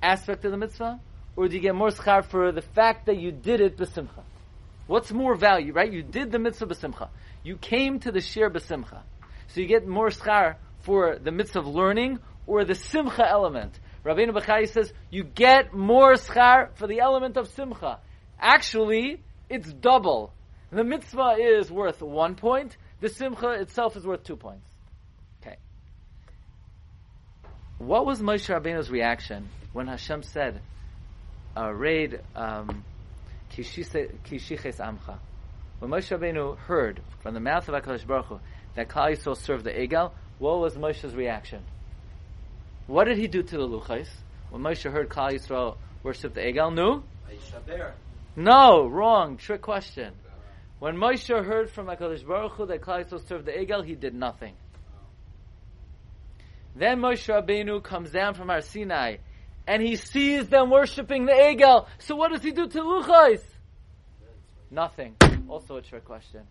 aspect 0.02 0.44
of 0.46 0.52
the 0.52 0.58
mitzvah, 0.58 1.00
or 1.36 1.48
do 1.48 1.56
you 1.56 1.62
get 1.62 1.76
more 1.76 1.90
schar 1.90 2.26
for 2.26 2.52
the 2.52 2.62
fact 2.62 3.06
that 3.06 3.18
you 3.18 3.32
did 3.32 3.62
it 3.62 3.78
b'simcha? 3.78 4.24
What's 4.88 5.12
more 5.12 5.36
value, 5.36 5.72
right? 5.72 5.92
You 5.92 6.02
did 6.02 6.32
the 6.32 6.40
mitzvah 6.40 6.66
b'simcha. 6.66 7.10
You 7.44 7.58
came 7.58 8.00
to 8.00 8.12
the 8.12 8.22
shir 8.22 8.50
b'simcha. 8.50 9.02
So 9.50 9.62
you 9.62 9.68
get 9.68 9.88
more 9.88 10.10
schar 10.10 10.56
for 10.80 11.20
the 11.20 11.32
mitzvah 11.32 11.60
of 11.60 11.68
learning 11.68 12.20
or 12.48 12.66
the 12.66 12.76
simcha 12.76 13.28
element. 13.28 13.80
Rabbeinu 14.04 14.32
Bachai 14.32 14.68
says 14.68 14.92
you 15.12 15.24
get 15.24 15.74
more 15.74 16.14
schar 16.14 16.76
for 16.76 16.88
the 16.88 17.00
element 17.02 17.38
of 17.38 17.48
simcha. 17.50 18.00
Actually, 18.40 19.22
it's 19.48 19.72
double. 19.72 20.34
The 20.74 20.84
mitzvah 20.84 21.38
is 21.40 21.70
worth 21.70 22.02
one 22.02 22.34
point. 22.34 22.78
The 23.00 23.08
simcha 23.08 23.52
itself 23.52 23.96
is 23.96 24.08
worth 24.08 24.24
two 24.24 24.36
points. 24.36 24.68
Okay. 25.42 25.58
What 27.78 28.08
was 28.08 28.22
Moshe 28.22 28.50
Rabbeinu's 28.50 28.90
reaction 28.90 29.50
when 29.72 29.86
Hashem 29.86 30.24
said, 30.24 30.62
uh, 31.56 31.72
"Raid 31.72 32.22
um, 32.36 32.84
kishiches 33.52 34.80
amcha"? 34.80 35.20
When 35.78 35.92
Moshe 35.92 36.18
Rabbeinu 36.18 36.58
heard 36.58 37.02
from 37.20 37.36
the 37.36 37.40
mouth 37.40 37.70
of 37.70 37.76
Hakadosh 37.76 38.08
Baruch 38.08 38.26
Hu 38.26 38.40
that 38.74 38.88
Klal 38.88 39.12
Yisrael 39.12 39.38
served 39.38 39.66
the 39.66 39.72
Egel, 39.72 40.12
what 40.40 40.60
was 40.60 40.74
Moshe's 40.76 41.14
reaction? 41.14 41.62
What 42.88 43.04
did 43.04 43.20
he 43.20 43.28
do 43.28 43.44
to 43.44 43.58
the 43.58 43.68
Luchais? 43.68 44.10
When 44.50 44.64
Moshe 44.64 44.92
heard 44.92 45.10
Klal 45.10 45.34
Yisrael 45.34 45.78
worship 46.02 46.34
the 46.34 46.42
Egel, 46.42 46.74
no, 46.74 47.04
no, 48.36 48.88
wrong, 48.88 49.38
trick 49.38 49.62
question. 49.62 50.14
When 50.84 50.98
Moshe 50.98 51.30
heard 51.30 51.70
from 51.70 51.88
Hakadosh 51.88 52.28
Baruch 52.28 52.52
Hu 52.58 52.66
that 52.66 52.82
Klal 52.82 53.06
Yisrael 53.06 53.26
served 53.26 53.46
the 53.46 53.54
Egel, 53.54 53.86
he 53.86 53.96
did 53.96 54.14
nothing. 54.14 54.54
Then 56.76 57.00
Moshe 57.00 57.26
Rabbeinu 57.34 57.82
comes 57.82 58.12
down 58.12 58.34
from 58.34 58.50
Har 58.50 58.60
Sinai, 58.60 59.20
and 59.66 59.82
he 59.82 59.96
sees 59.96 60.50
them 60.50 60.70
worshiping 60.70 61.26
the 61.26 61.32
Egel. 61.32 61.88
So 62.00 62.18
what 62.18 62.34
does 62.34 62.44
he 62.44 62.52
do 62.52 62.68
to 62.68 62.80
Luchais? 62.82 63.42
Nothing. 64.70 65.16
Also 65.48 65.78
a 65.78 65.82
trick 65.82 66.04
question. 66.04 66.42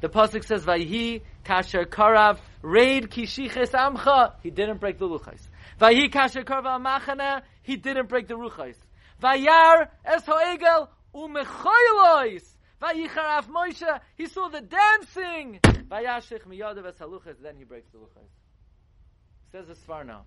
The 0.00 0.08
pasuk 0.08 0.44
says, 0.44 0.64
"Vayhi 0.64 1.20
kasher 1.44 1.84
karav 1.84 2.38
raid 2.62 3.10
kishiches 3.10 3.72
amcha." 3.72 4.32
He 4.42 4.48
didn't 4.48 4.78
break 4.78 4.96
the 4.96 5.06
luchais. 5.06 5.46
Vayhi 5.78 6.10
kasher 6.10 6.42
karav 6.42 6.82
machana. 6.82 7.42
He 7.60 7.76
didn't 7.76 8.08
break 8.08 8.28
the 8.28 8.34
ruchais. 8.38 8.78
Vayar 9.22 9.88
es 10.06 10.24
hoegel 10.24 10.88
umechaylois. 11.14 12.44
Vayicharaf 12.80 13.46
Moshe. 13.48 14.00
He 14.16 14.26
saw 14.26 14.48
the 14.48 14.60
dancing. 14.60 15.60
Vayashich 15.62 16.44
miyadav 16.46 16.86
es. 16.86 17.36
Then 17.42 17.56
he 17.56 17.64
breaks 17.64 17.90
the 17.90 17.98
luchais. 17.98 18.30
Says 19.52 19.66
the 19.66 19.74
Sforno 19.74 20.22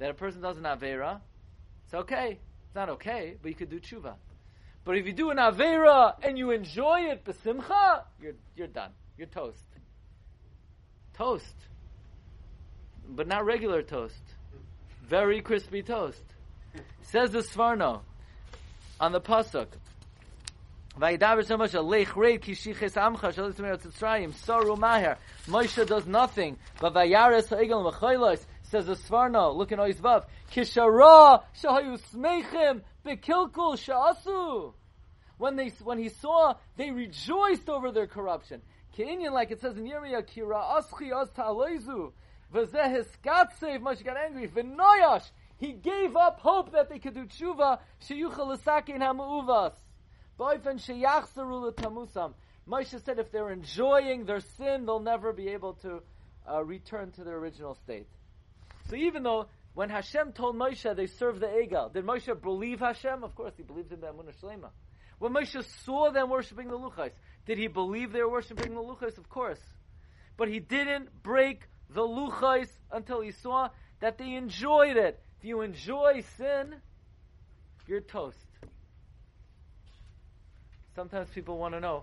that 0.00 0.10
a 0.10 0.14
person 0.14 0.40
does 0.40 0.56
an 0.56 0.64
avera. 0.64 1.20
It's 1.84 1.94
okay. 1.94 2.40
It's 2.66 2.74
not 2.74 2.88
okay, 2.90 3.36
but 3.40 3.48
you 3.48 3.54
could 3.54 3.70
do 3.70 3.78
tshuva. 3.78 4.14
But 4.84 4.96
if 4.96 5.06
you 5.06 5.12
do 5.12 5.30
an 5.30 5.36
avera 5.36 6.14
and 6.22 6.38
you 6.38 6.50
enjoy 6.50 7.02
it 7.10 7.24
besimcha, 7.24 8.04
you're 8.20 8.34
you're 8.56 8.66
done. 8.66 8.90
You're 9.16 9.28
toast. 9.28 9.58
Toast, 11.14 11.54
but 13.08 13.28
not 13.28 13.44
regular 13.44 13.82
toast. 13.82 14.22
Very 15.06 15.42
crispy 15.42 15.82
toast. 15.82 16.24
Says 17.02 17.32
the 17.32 17.40
Sforno 17.40 18.00
on 18.98 19.12
the 19.12 19.20
pasuk. 19.20 19.66
Moshe 25.48 25.86
does 25.86 26.06
nothing, 26.06 26.58
but 26.80 26.94
vayares 26.94 27.48
ha'egel 27.48 27.92
mechaylos 27.92 28.44
says 28.70 28.86
the 28.86 28.94
Sforno. 28.94 29.54
Look 29.54 29.72
in 29.72 29.78
Oizvav. 29.78 30.24
Kishara 30.52 31.42
shahayu 31.60 32.00
smeichim 32.12 32.82
bekilkul 33.04 33.76
sha'asu. 33.76 34.72
When 35.38 35.56
they 35.56 35.68
when 35.82 35.98
he 35.98 36.08
saw, 36.08 36.54
they 36.76 36.90
rejoiced 36.90 37.68
over 37.68 37.90
their 37.90 38.06
corruption. 38.06 38.62
Ke'inyan, 38.96 39.32
like 39.32 39.50
it 39.50 39.60
says 39.60 39.76
in 39.76 39.84
Yirmiyah, 39.84 40.26
kira 40.26 40.80
aschi 40.80 41.10
as 41.10 41.30
ta'aloizu. 41.30 42.12
V'zeh 42.54 43.04
hiskatsev, 43.24 43.80
Moshe 43.80 44.04
got 44.04 44.16
angry. 44.16 44.48
V'noyash, 44.48 45.30
he 45.56 45.72
gave 45.72 46.16
up 46.16 46.40
hope 46.40 46.72
that 46.72 46.88
they 46.88 46.98
could 46.98 47.14
do 47.14 47.24
tshuva, 47.24 47.78
sheyuchal 48.08 48.48
l'sakein 48.48 49.00
ha'mu'uvas. 49.00 49.72
Moshe 52.68 53.04
said 53.04 53.18
if 53.18 53.30
they're 53.30 53.50
enjoying 53.50 54.24
their 54.24 54.40
sin, 54.40 54.86
they'll 54.86 55.00
never 55.00 55.32
be 55.32 55.48
able 55.48 55.74
to 55.74 56.02
uh, 56.50 56.64
return 56.64 57.10
to 57.12 57.24
their 57.24 57.36
original 57.36 57.74
state. 57.74 58.06
So 58.88 58.96
even 58.96 59.22
though 59.22 59.46
when 59.74 59.90
Hashem 59.90 60.32
told 60.32 60.56
Moshe 60.56 60.96
they 60.96 61.06
served 61.06 61.40
the 61.40 61.46
Egel, 61.46 61.92
did 61.92 62.04
Moshe 62.04 62.40
believe 62.40 62.80
Hashem? 62.80 63.22
Of 63.22 63.34
course, 63.34 63.52
he 63.56 63.62
believed 63.62 63.92
in 63.92 64.00
the 64.00 64.06
Amunah 64.06 64.32
Shlema. 64.42 64.70
When 65.18 65.34
Moshe 65.34 65.62
saw 65.84 66.10
them 66.10 66.30
worshiping 66.30 66.68
the 66.68 66.78
Luchais, 66.78 67.12
did 67.46 67.58
he 67.58 67.66
believe 67.66 68.12
they 68.12 68.22
were 68.22 68.30
worshiping 68.30 68.74
the 68.74 68.80
Luchais? 68.80 69.18
Of 69.18 69.28
course. 69.28 69.60
But 70.36 70.48
he 70.48 70.58
didn't 70.58 71.22
break 71.22 71.68
the 71.90 72.02
Luchais 72.02 72.68
until 72.90 73.20
he 73.20 73.32
saw 73.32 73.68
that 74.00 74.16
they 74.16 74.34
enjoyed 74.34 74.96
it. 74.96 75.20
If 75.38 75.44
you 75.44 75.60
enjoy 75.60 76.24
sin, 76.38 76.76
you're 77.86 78.00
toast. 78.00 78.38
Sometimes 80.94 81.28
people 81.30 81.56
want 81.56 81.74
to 81.74 81.80
know, 81.80 82.02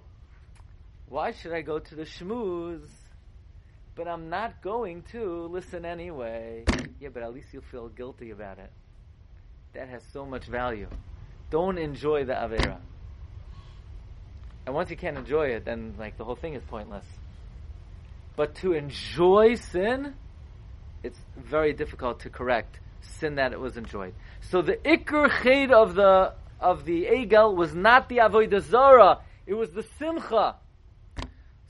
why 1.10 1.32
should 1.32 1.54
I 1.54 1.62
go 1.62 1.80
to 1.80 1.96
the 1.96 2.04
shmooze? 2.04 2.90
But 3.96 4.08
I'm 4.08 4.30
not 4.30 4.62
going 4.62 5.04
to 5.12 5.48
listen 5.48 5.86
anyway. 5.86 6.66
Yeah, 7.00 7.10
but 7.14 7.24
at 7.24 7.34
least 7.34 7.48
you'll 7.52 7.64
feel 7.72 7.90
guilty 7.90 8.32
about 8.32 8.60
it. 8.60 8.72
That 9.74 9.90
has 9.90 10.04
so 10.14 10.26
much 10.26 10.46
value. 10.46 10.88
Don't 11.50 11.78
enjoy 11.78 12.26
the 12.26 12.34
Avera. 12.34 12.78
And 14.66 14.76
once 14.76 14.90
you 14.90 14.98
can't 14.98 15.18
enjoy 15.18 15.48
it, 15.48 15.66
then 15.66 15.96
like 15.98 16.18
the 16.18 16.26
whole 16.26 16.36
thing 16.36 16.54
is 16.54 16.64
pointless. 16.68 17.06
But 18.36 18.56
to 18.56 18.74
enjoy 18.74 19.56
sin, 19.56 20.14
it's 21.04 21.18
very 21.38 21.74
difficult 21.74 22.20
to 22.22 22.30
correct 22.30 22.80
sin 23.02 23.36
that 23.36 23.54
it 23.54 23.60
was 23.60 23.78
enjoyed. 23.78 24.14
So 24.42 24.62
the 24.62 24.76
ikr 24.76 25.30
ched 25.30 25.72
of 25.72 25.96
the 25.96 26.34
of 26.60 26.86
the 26.86 27.06
egel 27.06 27.56
was 27.56 27.74
not 27.74 28.10
the 28.10 28.18
avodah 28.18 28.62
zara; 28.62 29.20
it 29.46 29.54
was 29.54 29.72
the 29.72 29.84
simcha. 30.00 30.56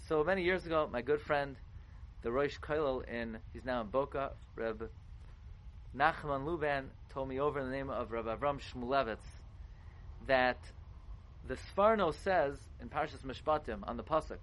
So 0.08 0.24
many 0.24 0.44
years 0.44 0.66
ago, 0.66 0.90
my 0.92 1.02
good 1.02 1.22
friend, 1.22 1.56
the 2.22 2.32
Rosh 2.32 2.58
Koilel 2.60 3.08
in 3.08 3.38
he's 3.54 3.66
now 3.66 3.82
in 3.82 3.88
Boca, 3.88 4.32
Reb 4.56 4.90
Nachman 5.96 6.46
Luban 6.46 6.86
told 7.14 7.30
me 7.30 7.40
over 7.40 7.60
in 7.60 7.66
the 7.66 7.72
name 7.72 7.90
of 7.90 8.12
Rabbi 8.12 8.36
Avram 8.36 8.60
Shmulevitz 8.60 9.18
that 10.28 10.58
the 11.48 11.56
Sforno 11.56 12.14
says 12.14 12.58
in 12.82 12.90
Parshas 12.90 13.24
Mishpatim 13.26 13.80
on 13.88 13.98
the 13.98 14.04
pasuk, 14.04 14.40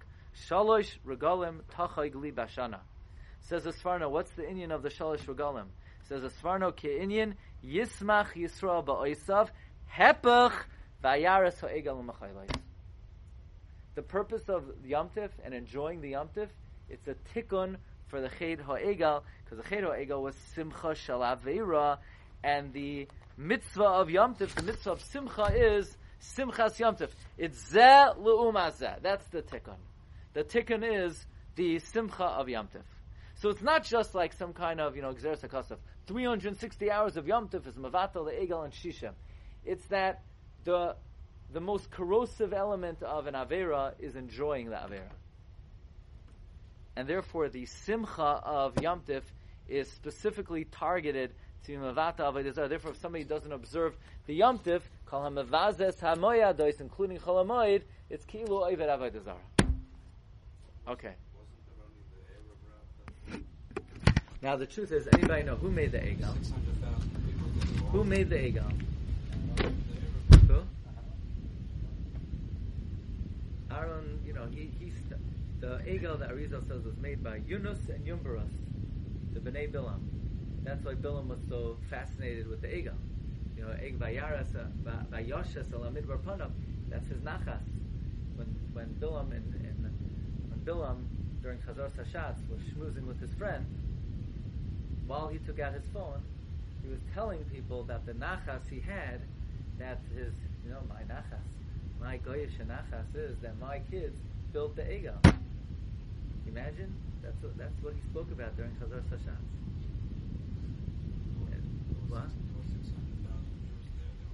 Shalosh 0.47 0.97
regalim 1.05 1.61
tachayg 1.71 2.13
bashana. 2.33 2.79
Says 3.41 3.63
the 3.63 4.09
what's 4.09 4.31
the 4.31 4.49
Indian 4.49 4.71
of 4.71 4.81
the 4.81 4.89
Shalosh 4.89 5.25
regalim? 5.25 5.65
Says 6.09 6.23
the 6.23 6.29
Sforno 6.29 6.71
ke 6.71 6.85
Indian 6.85 7.35
Yismach 7.63 8.33
Yisrael 8.33 8.83
ba'oisav 8.83 9.49
ha'egal 9.87 10.51
The 13.95 14.01
purpose 14.01 14.43
of 14.49 14.63
Yom 14.85 15.09
Tif 15.09 15.29
and 15.43 15.53
enjoying 15.53 16.01
the 16.01 16.09
Yom 16.09 16.29
Tif, 16.35 16.49
it's 16.89 17.07
a 17.07 17.15
tikkun 17.33 17.77
for 18.07 18.21
the 18.21 18.29
Ched 18.29 18.59
Ha'egal, 18.61 19.23
because 19.43 19.57
the 19.57 19.75
Ched 19.75 19.83
Ha'egal 19.83 20.21
was 20.21 20.35
Simcha 20.53 20.89
Shalavera, 20.89 21.97
and 22.43 22.73
the 22.73 23.07
mitzvah 23.37 23.83
of 23.83 24.09
Yom 24.09 24.35
Tif, 24.35 24.53
the 24.53 24.63
mitzvah 24.63 24.91
of 24.91 25.01
Simcha 25.01 25.51
is 25.55 25.97
Simchas 26.21 26.79
Yom 26.79 26.95
Tif. 26.95 27.09
It's 27.37 27.71
Zeh 27.71 28.17
Le'umazeh. 28.17 29.01
That's 29.01 29.27
the 29.27 29.41
tikkun. 29.41 29.77
The 30.33 30.43
tikkun 30.43 31.07
is 31.07 31.25
the 31.55 31.79
Simcha 31.79 32.23
of 32.23 32.49
Yom 32.49 32.67
Tif. 32.67 32.83
So 33.35 33.49
it's 33.49 33.61
not 33.61 33.83
just 33.83 34.15
like 34.15 34.33
some 34.33 34.53
kind 34.53 34.79
of, 34.79 34.95
you 34.95 35.01
know, 35.01 35.13
Xeris 35.13 35.41
HaKosov. 35.41 35.77
360 36.07 36.91
hours 36.91 37.17
of 37.17 37.27
Yom 37.27 37.49
Tif 37.49 37.67
is 37.67 37.75
Mavatal, 37.75 38.25
the 38.25 38.31
Egel, 38.31 38.63
and 38.63 38.73
Shishem. 38.73 39.11
It's 39.65 39.85
that 39.87 40.21
the, 40.63 40.95
the 41.51 41.59
most 41.59 41.89
corrosive 41.91 42.53
element 42.53 43.01
of 43.03 43.27
an 43.27 43.33
Avera 43.33 43.93
is 43.99 44.15
enjoying 44.15 44.69
the 44.69 44.75
Avera. 44.75 45.11
And 46.95 47.07
therefore, 47.07 47.49
the 47.49 47.65
Simcha 47.65 48.21
of 48.21 48.81
Yom 48.81 49.01
Tif 49.01 49.23
is 49.67 49.91
specifically 49.91 50.65
targeted 50.65 51.31
to 51.65 51.77
Mavata 51.77 52.19
Avodah 52.19 52.69
Therefore, 52.69 52.91
if 52.91 53.01
somebody 53.01 53.23
doesn't 53.23 53.51
observe 53.51 53.97
the 54.27 54.35
Yom 54.35 54.59
Tif, 54.59 54.81
call 55.05 55.25
him 55.25 55.35
Mavazes 55.35 55.97
HaMoyados, 55.97 56.79
including 56.79 57.17
Cholamoid, 57.17 57.81
it's 58.09 58.25
Kilu 58.25 58.47
Oived 58.47 58.87
Avodah 58.87 59.35
Okay. 60.87 61.13
Now 64.41 64.55
the 64.55 64.67
truth 64.67 64.91
is, 64.91 65.07
anybody 65.11 65.41
know 65.43 65.55
who 65.55 65.71
made 65.71 65.91
the 65.91 65.97
Egel? 65.97 66.35
Who 67.91 68.03
made 68.03 68.29
the 68.29 68.35
Egel? 68.35 68.71
Aaron, 73.71 74.19
you 74.25 74.33
know, 74.33 74.47
he, 74.51 74.71
he 74.79 74.91
st- 74.91 75.19
the 75.59 75.79
Egel 75.89 76.19
that 76.19 76.31
Arizal 76.31 76.65
says 76.67 76.83
was 76.85 76.97
made 76.97 77.23
by 77.23 77.41
Yunus 77.47 77.79
and 77.89 78.05
Yumbaras, 78.05 78.49
the 79.33 79.39
Bnei 79.39 79.71
Bilam. 79.71 79.99
That's 80.63 80.83
why 80.85 80.93
Bilam 80.93 81.27
was 81.27 81.39
so 81.49 81.77
fascinated 81.89 82.47
with 82.47 82.61
the 82.61 82.67
Egel. 82.67 82.95
You 83.57 83.65
know, 83.65 83.71
Eg 83.71 83.99
Vayaras, 83.99 84.53
Vayoshes, 85.11 85.67
Alamidbar 85.71 86.19
Panam. 86.19 86.51
That's 86.89 87.07
his 87.07 87.19
nachas. 87.19 87.63
When 88.35 88.47
when 88.73 88.87
Bilam 88.99 89.31
and, 89.31 89.53
and 89.53 89.91
when 90.49 90.59
Bilam 90.65 91.05
during 91.41 91.59
Chazar 91.59 91.89
Sashatz 91.91 92.47
was 92.49 92.59
schmoozing 92.73 93.05
with 93.05 93.19
his 93.19 93.33
friend, 93.33 93.65
while 95.07 95.27
he 95.27 95.39
took 95.39 95.59
out 95.59 95.73
his 95.73 95.85
phone, 95.93 96.21
he 96.81 96.89
was 96.89 96.99
telling 97.13 97.43
people 97.45 97.83
that 97.83 98.05
the 98.05 98.13
nachas 98.13 98.67
he 98.69 98.79
had, 98.79 99.21
that 99.79 99.99
his, 100.15 100.33
you 100.63 100.71
know, 100.71 100.81
my 100.87 101.01
nachas, 101.11 101.45
my 101.99 102.17
goyish 102.19 102.57
nachas 102.65 103.15
is 103.15 103.37
that 103.41 103.59
my 103.59 103.79
kids 103.91 104.17
built 104.53 104.75
the 104.75 104.83
Egel. 104.83 105.17
Imagine 106.47 106.93
that's 107.21 107.41
what, 107.41 107.57
that's 107.57 107.81
what 107.81 107.93
he 107.93 108.01
spoke 108.01 108.31
about 108.31 108.55
during 108.55 108.71
Chazar 108.73 109.01
Sashatz. 109.09 109.35
What? 112.07 112.29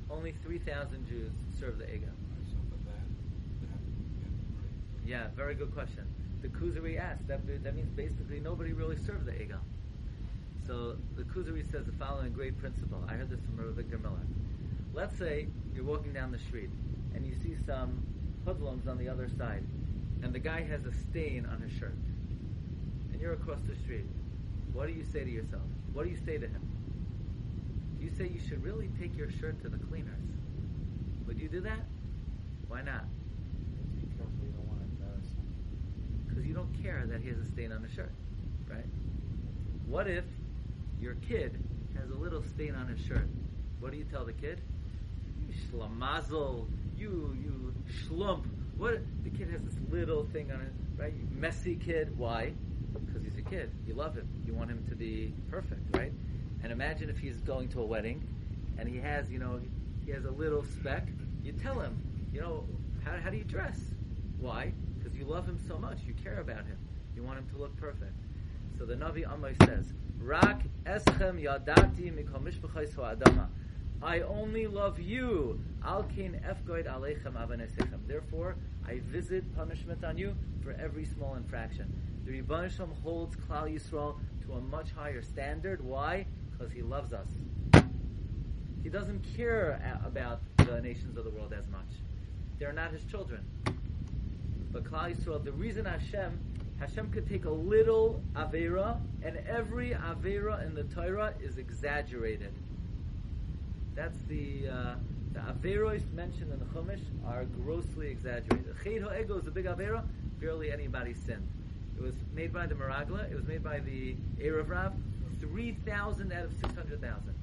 Only 0.10 0.34
3,000 0.44 1.08
Jews 1.08 1.32
serve 1.58 1.78
the 1.78 1.86
Egel. 1.86 2.12
Yeah, 5.06 5.28
very 5.36 5.56
good 5.56 5.74
question. 5.74 6.06
The 6.42 6.50
Kuzari 6.50 7.00
asked, 7.00 7.28
that, 7.28 7.42
that 7.64 7.76
means 7.76 7.90
basically 7.96 8.40
nobody 8.40 8.74
really 8.74 8.98
served 8.98 9.26
the 9.26 9.32
Egel. 9.32 9.60
So 10.68 10.98
the 11.16 11.24
Kuzari 11.24 11.70
says 11.72 11.86
the 11.86 11.92
following 11.94 12.34
great 12.34 12.58
principle. 12.60 13.04
I 13.08 13.14
heard 13.14 13.30
this 13.30 13.40
from 13.42 13.58
Rabbi 13.58 13.82
Victor 13.82 13.98
Miller. 13.98 14.20
Let's 14.94 15.18
say 15.18 15.48
you're 15.74 15.86
walking 15.86 16.12
down 16.14 16.32
the 16.32 16.40
street 16.40 16.70
and 17.16 17.26
you 17.26 17.34
see 17.34 17.56
some 17.66 18.04
hoodlums 18.46 18.88
on 18.88 18.98
the 18.98 19.08
other 19.08 19.30
side, 19.38 19.64
and 20.22 20.34
the 20.34 20.40
guy 20.40 20.62
has 20.64 20.86
a 20.86 20.92
stain 20.92 21.46
on 21.46 21.62
his 21.62 21.72
shirt, 21.72 21.96
and 23.12 23.22
you're 23.22 23.34
across 23.34 23.62
the 23.62 23.76
street. 23.76 24.06
What 24.74 24.88
do 24.88 24.94
you 24.94 25.04
say 25.04 25.24
to 25.24 25.30
yourself? 25.30 25.64
What 25.94 26.04
do 26.04 26.10
you 26.10 26.18
say 26.18 26.38
to 26.38 26.48
him? 26.48 26.62
You 28.00 28.10
say 28.10 28.28
you 28.28 28.40
should 28.40 28.64
really 28.64 28.90
take 29.00 29.16
your 29.16 29.30
shirt 29.30 29.62
to 29.62 29.70
the 29.70 29.78
cleaners. 29.78 30.24
Would 31.28 31.40
you 31.40 31.48
do 31.48 31.62
that? 31.62 31.86
Why 32.68 32.82
not? 32.82 33.06
Because 36.28 36.46
you 36.46 36.54
don't 36.54 36.74
care 36.82 37.06
that 37.08 37.22
he 37.22 37.30
has 37.30 37.38
a 37.38 37.46
stain 37.46 37.72
on 37.72 37.84
his 37.84 37.94
shirt, 37.94 38.12
right? 38.70 38.86
What 39.86 40.08
if 40.08 40.26
your 41.00 41.16
kid 41.16 41.62
has 41.96 42.10
a 42.10 42.16
little 42.16 42.42
stain 42.42 42.74
on 42.76 42.88
his 42.88 43.00
shirt? 43.06 43.28
What 43.80 43.92
do 43.92 43.98
you 43.98 44.06
tell 44.06 44.26
the 44.26 44.34
kid? 44.34 44.62
Shlamazel, 45.52 46.68
you 46.98 47.36
you 47.42 47.74
schlump. 48.08 48.46
What? 48.78 49.02
The 49.24 49.30
kid 49.30 49.50
has 49.52 49.62
this 49.62 49.76
little 49.92 50.26
thing 50.26 50.52
on 50.52 50.62
it, 50.62 50.72
right? 50.98 51.14
Messy 51.32 51.76
kid. 51.76 52.18
Why? 52.18 52.54
Because 53.06 53.24
he's 53.24 53.38
a 53.38 53.42
kid. 53.42 53.72
You 53.86 53.94
love 53.94 54.16
him. 54.16 54.28
You 54.46 54.54
want 54.54 54.70
him 54.70 54.84
to 54.90 54.96
be 54.96 55.34
perfect, 55.50 55.96
right? 55.96 56.12
And 56.64 56.72
imagine 56.72 57.10
if 57.10 57.18
he's 57.18 57.38
going 57.42 57.70
to 57.70 57.82
a 57.82 57.86
wedding 57.86 58.24
and 58.78 58.88
he 58.88 58.98
has, 59.00 59.30
you 59.32 59.40
know, 59.40 59.60
he 60.06 60.12
has 60.12 60.26
a 60.26 60.32
little 60.32 60.64
speck. 60.64 61.08
You 61.44 61.54
tell 61.54 61.80
him, 61.80 62.02
you 62.34 62.42
know, 62.42 62.66
how, 63.04 63.18
how 63.18 63.30
do 63.30 63.38
you 63.38 63.44
dress? 63.44 63.80
Why? 64.40 64.74
Because 64.98 65.18
you 65.18 65.26
love 65.26 65.46
him 65.46 65.60
so 65.68 65.78
much. 65.78 66.00
You 66.06 66.14
care 66.14 66.40
about 66.40 66.66
him. 66.66 66.78
You 67.16 67.24
want 67.24 67.40
him 67.40 67.48
to 67.54 67.58
look 67.58 67.76
perfect. 67.78 68.16
So 68.78 68.86
the 68.86 68.96
Navi 68.96 69.26
Amoy 69.32 69.56
says, 69.66 69.94
Rak 70.20 70.62
eschem 70.86 71.42
yadati 71.42 72.12
mikol 72.14 72.42
mishpachais 72.42 72.96
adama. 72.96 73.48
I 74.04 74.22
only 74.22 74.68
love 74.68 75.00
you. 75.00 75.60
Therefore, 78.08 78.56
I 78.88 79.00
visit 79.00 79.56
punishment 79.56 80.04
on 80.04 80.18
you 80.18 80.36
for 80.64 80.72
every 80.72 81.06
small 81.06 81.36
infraction. 81.36 81.94
The 82.26 82.42
Rebbeinu 82.42 83.02
holds 83.04 83.36
Klal 83.36 83.74
Yisrael 83.74 84.18
to 84.46 84.54
a 84.54 84.62
much 84.62 84.92
higher 84.92 85.22
standard. 85.22 85.84
Why? 85.84 86.26
because 86.62 86.74
he 86.74 86.84
loves 86.84 87.12
us. 87.12 87.28
He 88.84 88.90
doesn't 88.90 89.22
care 89.36 89.80
about 90.06 90.42
the 90.58 90.80
nations 90.80 91.18
of 91.18 91.24
the 91.24 91.32
world 91.32 91.54
as 91.58 91.68
much. 91.68 91.88
They're 92.60 92.74
not 92.74 92.92
his 92.92 93.04
children. 93.06 93.44
But 94.72 94.84
Klal 94.84 95.16
Yisrael, 95.16 95.44
the 95.44 95.52
reason 95.52 95.86
Hashem, 95.86 96.40
Hashem 96.80 97.12
could 97.12 97.28
take 97.28 97.46
a 97.46 97.50
little 97.50 98.22
Avera, 98.34 99.00
and 99.24 99.38
every 99.48 99.92
Avera 99.92 100.64
in 100.66 100.76
the 100.76 100.84
Torah 100.84 101.34
is 101.42 101.58
exaggerated. 101.58 102.54
That's 104.02 104.18
the, 104.28 104.68
uh, 104.68 104.96
the 105.32 105.40
Averos 105.42 106.12
mentioned 106.14 106.52
in 106.52 106.58
the 106.58 106.66
Chumash 106.66 107.04
are 107.24 107.46
grossly 107.64 108.08
exaggerated. 108.08 108.76
Ched 108.84 109.04
Ha'ego 109.04 109.40
is 109.40 109.46
a 109.46 109.52
big 109.52 109.66
Avera, 109.66 110.02
barely 110.40 110.72
anybody 110.72 111.14
sinned. 111.14 111.48
It 111.96 112.02
was 112.02 112.16
made 112.34 112.52
by 112.52 112.66
the 112.66 112.74
Meragla, 112.74 113.32
it 113.32 113.36
was 113.36 113.46
made 113.46 113.64
by 113.64 113.78
the 113.78 114.16
Erev 114.40 114.70
Rav, 114.70 114.94
3,000 115.40 116.34
out 116.34 116.46
of 116.46 116.52
600,000. 116.62 117.36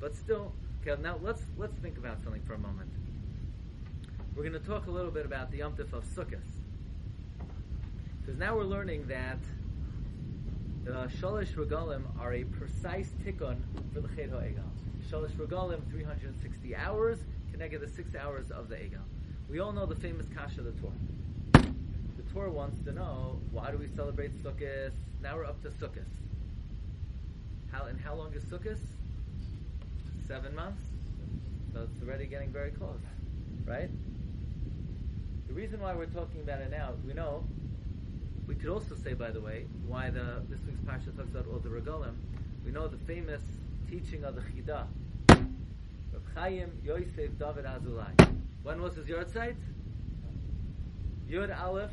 But 0.00 0.14
still, 0.14 0.50
okay, 0.80 0.98
now 1.02 1.18
let's, 1.22 1.42
let's 1.58 1.76
think 1.82 1.98
about 1.98 2.22
something 2.24 2.40
for 2.46 2.54
a 2.54 2.58
moment. 2.58 2.88
We're 4.34 4.48
going 4.48 4.58
to 4.58 4.66
talk 4.66 4.86
a 4.86 4.90
little 4.90 5.10
bit 5.10 5.26
about 5.26 5.50
the 5.50 5.58
Yom 5.58 5.74
Tif 5.74 5.92
of 5.92 6.06
Sukkot. 6.06 6.40
Because 8.22 8.38
now 8.38 8.56
we're 8.56 8.64
learning 8.64 9.08
that 9.08 9.40
The 10.86 11.10
Shalish 11.20 11.52
Regalim 11.52 12.04
are 12.18 12.32
a 12.32 12.44
precise 12.44 13.10
tikkun 13.22 13.58
for 13.92 14.00
the 14.00 14.08
Chet 14.16 14.30
HaEgal. 14.30 14.77
Shalosh 15.10 15.30
Regalim, 15.30 15.80
360 15.90 16.76
hours, 16.76 17.18
connected 17.50 17.80
the 17.80 17.88
six 17.88 18.14
hours 18.14 18.50
of 18.50 18.68
the 18.68 18.76
Egal. 18.76 19.00
We 19.48 19.58
all 19.58 19.72
know 19.72 19.86
the 19.86 19.94
famous 19.94 20.26
Kasha 20.36 20.60
the 20.60 20.72
Torah. 20.72 20.92
The 21.54 22.34
Torah 22.34 22.50
wants 22.50 22.84
to 22.84 22.92
know 22.92 23.40
why 23.50 23.70
do 23.70 23.78
we 23.78 23.88
celebrate 23.96 24.32
Sukkot? 24.42 24.92
Now 25.22 25.36
we're 25.36 25.46
up 25.46 25.62
to 25.62 25.70
Sukkot. 25.70 26.04
How 27.72 27.84
and 27.84 27.98
how 27.98 28.16
long 28.16 28.34
is 28.34 28.44
Sukkot? 28.44 28.78
Seven 30.26 30.54
months. 30.54 30.82
So 31.72 31.88
it's 31.90 32.02
already 32.02 32.26
getting 32.26 32.50
very 32.50 32.70
close, 32.72 33.00
right? 33.64 33.88
The 35.46 35.54
reason 35.54 35.80
why 35.80 35.94
we're 35.94 36.06
talking 36.06 36.42
about 36.42 36.60
it 36.60 36.70
now, 36.70 36.92
we 37.06 37.14
know. 37.14 37.44
We 38.46 38.54
could 38.54 38.68
also 38.68 38.94
say, 38.94 39.14
by 39.14 39.30
the 39.30 39.40
way, 39.40 39.64
why 39.86 40.10
the 40.10 40.42
this 40.50 40.60
week's 40.66 40.80
parsha 40.80 41.16
talks 41.16 41.30
about 41.30 41.46
all 41.50 41.60
the 41.60 41.70
regalim. 41.70 42.14
We 42.62 42.72
know 42.72 42.88
the 42.88 42.98
famous 42.98 43.40
teaching 43.88 44.24
of 44.24 44.34
the 44.34 44.42
Chida. 44.42 44.86
Reb 45.28 46.22
Chaim 46.34 46.70
Yosef 46.84 47.38
David 47.38 47.64
Azulai. 47.64 48.12
When 48.62 48.82
was 48.82 48.96
his 48.96 49.06
yahrzeit? 49.06 49.56
Yud 51.28 51.58
Aleph 51.58 51.92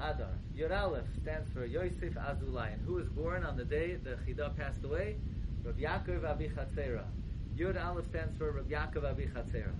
Adar. 0.00 0.38
Yud 0.56 0.76
Aleph 0.76 1.04
stands 1.20 1.50
for 1.52 1.66
Yosef 1.66 2.14
Azulai. 2.14 2.72
And 2.72 2.86
who 2.86 2.94
was 2.94 3.08
born 3.08 3.44
on 3.44 3.56
the 3.56 3.64
day 3.64 3.96
the 3.96 4.16
Chida 4.26 4.56
passed 4.56 4.84
away? 4.84 5.16
Rav 5.62 5.76
Yaakov 5.76 6.24
Abi 6.24 6.48
Chatzera. 6.48 7.04
Yud 7.56 7.82
Aleph 7.82 8.06
stands 8.06 8.36
for 8.38 8.52
Rav 8.52 8.64
Yaakov 8.64 9.04
Abi 9.04 9.26
Chatzera. 9.26 9.74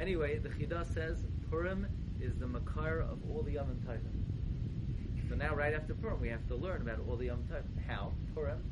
Anyway, 0.00 0.38
the 0.38 0.48
Chida 0.48 0.86
says 0.94 1.26
Purim 1.50 1.86
is 2.20 2.36
the 2.38 2.46
makar 2.46 3.00
of 3.00 3.18
all 3.30 3.42
the 3.42 3.52
Yom 3.52 3.66
Tovim. 3.86 5.28
So 5.28 5.34
now, 5.34 5.54
right 5.54 5.74
after 5.74 5.92
Purim, 5.92 6.20
we 6.20 6.28
have 6.28 6.46
to 6.48 6.54
learn 6.54 6.80
about 6.80 7.00
all 7.06 7.16
the 7.16 7.26
Yom 7.26 7.42
Tovim. 7.50 7.86
How? 7.86 8.12
Purim. 8.34 8.62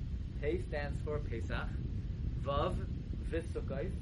Pei 0.41 0.61
stands 0.69 0.99
for 1.05 1.19
Pesach. 1.19 1.69
Vav, 2.43 2.77
Visukais. 3.31 3.93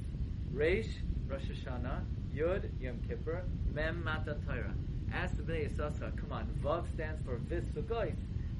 Reish, 0.52 0.90
Rosh 1.28 1.42
Hashanah. 1.42 2.02
Yud, 2.34 2.68
Yom 2.80 2.98
Kippur. 3.08 3.42
Mem, 3.72 4.02
Matan 4.02 4.42
Torah. 4.44 4.74
Ask 5.12 5.36
the 5.36 5.42
Bnei 5.42 5.70
Yissaschar, 5.70 6.16
come 6.16 6.32
on, 6.32 6.46
Vav 6.62 6.92
stands 6.92 7.22
for 7.22 7.36
Visukais. 7.36 8.16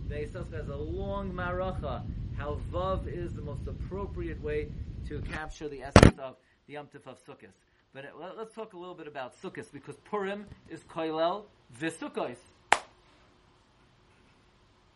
Bnei 0.08 0.28
Yissaschar 0.28 0.58
has 0.58 0.68
a 0.68 0.76
long 0.76 1.32
maracha. 1.32 2.02
How 2.36 2.58
Vav 2.72 3.06
is 3.06 3.34
the 3.34 3.42
most 3.42 3.66
appropriate 3.66 4.40
way 4.42 4.68
to 5.08 5.20
capture 5.22 5.68
the 5.68 5.82
essence 5.82 6.18
of 6.18 6.36
the 6.66 6.74
Yom 6.74 6.86
Tov 6.86 7.06
of 7.06 7.18
Sukkot. 7.24 7.50
But 7.92 8.06
uh, 8.06 8.32
let's 8.36 8.54
talk 8.54 8.72
a 8.72 8.76
little 8.76 8.94
bit 8.94 9.06
about 9.06 9.40
Sukkot 9.40 9.72
because 9.72 9.96
Purim 10.04 10.46
is 10.68 10.80
Koilel 10.80 11.44
Visukos. 11.80 12.36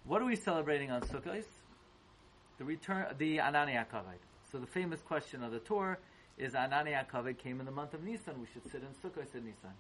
What 0.04 0.22
are 0.22 0.26
we 0.26 0.36
celebrating 0.36 0.90
on 0.90 1.02
Sukkot? 1.02 1.44
The 2.58 2.64
return, 2.64 3.06
the 3.18 3.38
Anani 3.38 3.74
Akavod. 3.76 4.18
So 4.50 4.58
the 4.58 4.66
famous 4.66 5.00
question 5.00 5.44
of 5.44 5.52
the 5.52 5.60
Torah 5.60 5.96
is 6.36 6.54
Anani 6.54 6.92
Akavod 6.92 7.38
came 7.38 7.60
in 7.60 7.66
the 7.66 7.72
month 7.72 7.94
of 7.94 8.02
Nisan. 8.02 8.34
We 8.40 8.46
should 8.52 8.64
sit 8.72 8.82
in 8.82 8.88
Sukkot 9.10 9.32
in 9.34 9.44
Nisan. 9.44 9.70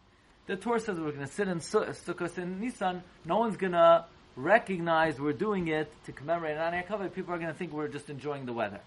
The 0.46 0.56
Torah 0.56 0.78
says 0.78 0.98
we're 0.98 1.10
going 1.10 1.26
to 1.26 1.32
sit 1.32 1.48
in 1.48 1.58
Sukkot 1.58 2.38
in 2.38 2.60
Nisan. 2.60 3.02
No 3.24 3.38
one's 3.38 3.56
going 3.56 3.72
to 3.72 4.04
recognize 4.36 5.20
we're 5.20 5.32
doing 5.32 5.66
it 5.66 5.92
to 6.06 6.12
commemorate 6.12 6.56
Anani 6.56 6.86
Akavod. 6.86 7.12
People 7.12 7.34
are 7.34 7.38
going 7.38 7.52
to 7.52 7.58
think 7.58 7.72
we're 7.72 7.88
just 7.88 8.10
enjoying 8.10 8.46
the 8.46 8.52
weather. 8.52 8.80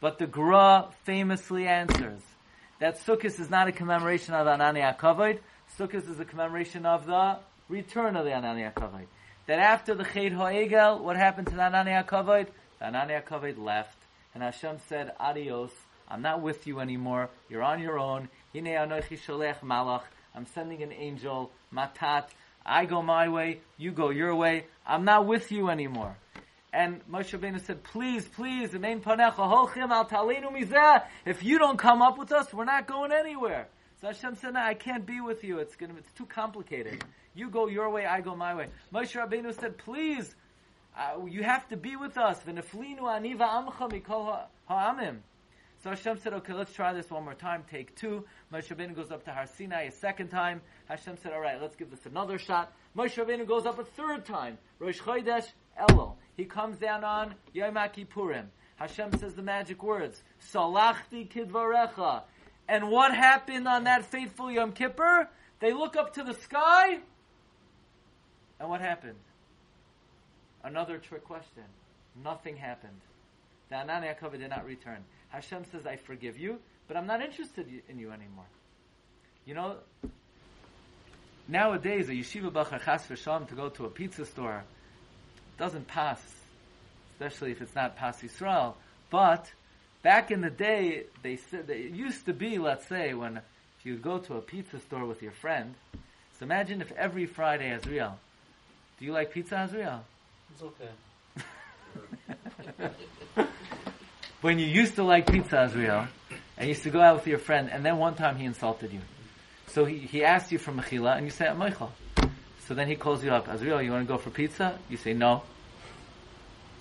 But 0.00 0.18
the 0.18 0.26
Gra 0.26 0.88
famously 1.04 1.66
answers 1.66 2.22
that 2.78 3.04
Sukkot 3.04 3.38
is 3.38 3.50
not 3.50 3.68
a 3.68 3.72
commemoration 3.72 4.32
of 4.32 4.46
Anani 4.46 4.80
Akavod. 4.80 5.40
Sukkot 5.78 6.10
is 6.10 6.18
a 6.18 6.24
commemoration 6.24 6.86
of 6.86 7.04
the 7.04 7.38
return 7.68 8.16
of 8.16 8.24
the 8.24 8.30
Anani 8.30 8.72
Akavod 8.72 9.06
that 9.50 9.58
after 9.58 9.96
the 9.96 10.04
Chet 10.04 10.32
Ha'egel, 10.32 11.00
what 11.00 11.16
happened 11.16 11.48
to 11.48 11.56
the 11.56 11.62
Anani 11.62 12.04
HaKavod? 12.04 12.46
The 12.80 12.86
Anani 12.86 13.22
HaKavod 13.22 13.58
left, 13.58 13.98
and 14.32 14.42
Hashem 14.42 14.78
said, 14.88 15.12
adios, 15.20 15.70
I'm 16.08 16.22
not 16.22 16.40
with 16.40 16.66
you 16.66 16.80
anymore, 16.80 17.28
you're 17.50 17.62
on 17.62 17.80
your 17.80 17.98
own, 17.98 18.30
Hine 18.54 18.64
anochi 18.64 19.20
sholech 19.20 19.60
malach, 19.60 20.02
I'm 20.34 20.46
sending 20.46 20.82
an 20.82 20.90
angel, 20.90 21.50
matat, 21.74 22.28
I 22.64 22.86
go 22.86 23.02
my 23.02 23.28
way, 23.28 23.60
you 23.76 23.92
go 23.92 24.08
your 24.08 24.34
way, 24.34 24.64
I'm 24.86 25.04
not 25.04 25.26
with 25.26 25.52
you 25.52 25.68
anymore. 25.68 26.16
And 26.72 27.06
Moshe 27.06 27.38
Rabbeinu 27.38 27.60
said, 27.66 27.82
please, 27.82 28.26
please, 28.28 28.70
if 31.26 31.42
you 31.42 31.58
don't 31.58 31.76
come 31.78 32.00
up 32.00 32.18
with 32.18 32.32
us, 32.32 32.54
we're 32.54 32.64
not 32.64 32.86
going 32.86 33.12
anywhere. 33.12 33.66
So 34.00 34.06
Hashem 34.06 34.36
said, 34.36 34.54
no, 34.54 34.60
I 34.60 34.72
can't 34.74 35.04
be 35.04 35.20
with 35.20 35.44
you. 35.44 35.58
It's 35.58 35.76
gonna, 35.76 35.94
it's 35.98 36.12
too 36.12 36.24
complicated. 36.26 37.04
You 37.34 37.50
go 37.50 37.66
your 37.66 37.90
way, 37.90 38.06
I 38.06 38.20
go 38.20 38.34
my 38.34 38.54
way. 38.54 38.68
Moshe 38.94 39.14
Rabbeinu 39.14 39.58
said, 39.60 39.76
please, 39.78 40.34
uh, 40.96 41.24
you 41.26 41.42
have 41.42 41.68
to 41.68 41.76
be 41.76 41.96
with 41.96 42.16
us. 42.18 42.40
So 45.82 45.88
Hashem 45.88 46.18
said, 46.18 46.34
okay, 46.34 46.52
let's 46.52 46.72
try 46.72 46.92
this 46.92 47.10
one 47.10 47.24
more 47.24 47.34
time. 47.34 47.64
Take 47.70 47.96
two. 47.96 48.24
Moshe 48.52 48.68
Rabbeinu 48.68 48.94
goes 48.94 49.10
up 49.10 49.24
to 49.24 49.32
Har 49.32 49.46
Sinai 49.46 49.84
a 49.84 49.92
second 49.92 50.28
time. 50.28 50.60
Hashem 50.88 51.16
said, 51.22 51.32
all 51.32 51.40
right, 51.40 51.60
let's 51.60 51.74
give 51.76 51.90
this 51.90 52.04
another 52.04 52.38
shot. 52.38 52.72
Moshe 52.96 53.14
Rabbeinu 53.14 53.46
goes 53.46 53.64
up 53.64 53.78
a 53.78 53.84
third 53.84 54.26
time. 54.26 54.58
Rosh 54.78 55.00
Chodesh 55.00 55.46
Elul. 55.80 56.16
He 56.36 56.44
comes 56.44 56.78
down 56.78 57.04
on 57.04 57.34
Yom 57.54 57.74
Kippurim. 57.74 58.46
Hashem 58.76 59.18
says 59.18 59.34
the 59.34 59.42
magic 59.42 59.82
words, 59.82 60.22
Salachti 60.52 61.30
kidvarecha. 61.30 62.22
And 62.66 62.90
what 62.90 63.14
happened 63.14 63.68
on 63.68 63.84
that 63.84 64.06
fateful 64.06 64.50
Yom 64.50 64.72
Kippur? 64.72 65.28
They 65.60 65.72
look 65.72 65.96
up 65.96 66.14
to 66.14 66.24
the 66.24 66.32
sky, 66.32 66.98
and 68.58 68.68
what 68.70 68.80
happened? 68.80 69.18
Another 70.62 70.98
trick 70.98 71.24
question. 71.24 71.64
Nothing 72.22 72.56
happened. 72.56 73.00
The 73.68 73.76
Anani 73.76 74.14
Akava 74.14 74.38
did 74.38 74.50
not 74.50 74.66
return. 74.66 75.04
Hashem 75.28 75.64
says, 75.70 75.86
I 75.86 75.96
forgive 75.96 76.38
you, 76.38 76.58
but 76.88 76.96
I'm 76.96 77.06
not 77.06 77.22
interested 77.22 77.66
in 77.88 77.98
you 77.98 78.10
anymore. 78.10 78.44
You 79.46 79.54
know, 79.54 79.76
nowadays 81.48 82.08
a 82.08 82.12
yeshiva 82.12 82.50
bachar 82.50 82.84
chas 82.84 83.06
v'sham 83.06 83.48
to 83.48 83.54
go 83.54 83.68
to 83.70 83.86
a 83.86 83.88
pizza 83.88 84.26
store 84.26 84.64
doesn't 85.58 85.86
pass, 85.86 86.20
especially 87.12 87.52
if 87.52 87.62
it's 87.62 87.74
not 87.74 87.96
pas 87.96 88.16
Yisrael. 88.20 88.74
But 89.10 89.52
back 90.02 90.30
in 90.30 90.40
the 90.40 90.50
day, 90.50 91.04
they 91.22 91.36
said 91.36 91.70
it 91.70 91.92
used 91.92 92.26
to 92.26 92.32
be, 92.32 92.58
let's 92.58 92.86
say, 92.86 93.14
when 93.14 93.36
if 93.36 93.86
you 93.86 93.96
go 93.96 94.18
to 94.18 94.34
a 94.34 94.40
pizza 94.40 94.78
store 94.80 95.04
with 95.06 95.22
your 95.22 95.32
friend. 95.32 95.74
So 96.38 96.44
imagine 96.44 96.80
if 96.80 96.92
every 96.92 97.26
Friday, 97.26 97.76
Azriel, 97.78 98.14
do 98.98 99.04
you 99.04 99.12
like 99.12 99.32
pizza, 99.32 99.54
Azriel? 99.54 100.00
It's 100.52 100.62
okay. 100.62 100.90
when 104.40 104.58
you 104.58 104.66
used 104.66 104.94
to 104.96 105.04
like 105.04 105.30
pizza, 105.30 105.56
Azriel, 105.56 106.08
and 106.56 106.66
you 106.66 106.68
used 106.68 106.82
to 106.82 106.90
go 106.90 107.00
out 107.00 107.16
with 107.16 107.26
your 107.26 107.38
friend, 107.38 107.70
and 107.70 107.84
then 107.84 107.98
one 107.98 108.14
time 108.14 108.36
he 108.36 108.44
insulted 108.44 108.92
you. 108.92 109.00
So 109.68 109.84
he, 109.84 109.98
he 109.98 110.24
asked 110.24 110.50
you 110.52 110.58
for 110.58 110.72
mechila, 110.72 111.16
and 111.16 111.24
you 111.24 111.30
say, 111.30 111.52
Michael. 111.54 111.92
So 112.66 112.74
then 112.74 112.88
he 112.88 112.96
calls 112.96 113.24
you 113.24 113.30
up, 113.30 113.46
Azriel, 113.48 113.84
you 113.84 113.90
want 113.90 114.06
to 114.06 114.12
go 114.12 114.18
for 114.18 114.30
pizza? 114.30 114.78
You 114.88 114.96
say, 114.96 115.12
no. 115.12 115.42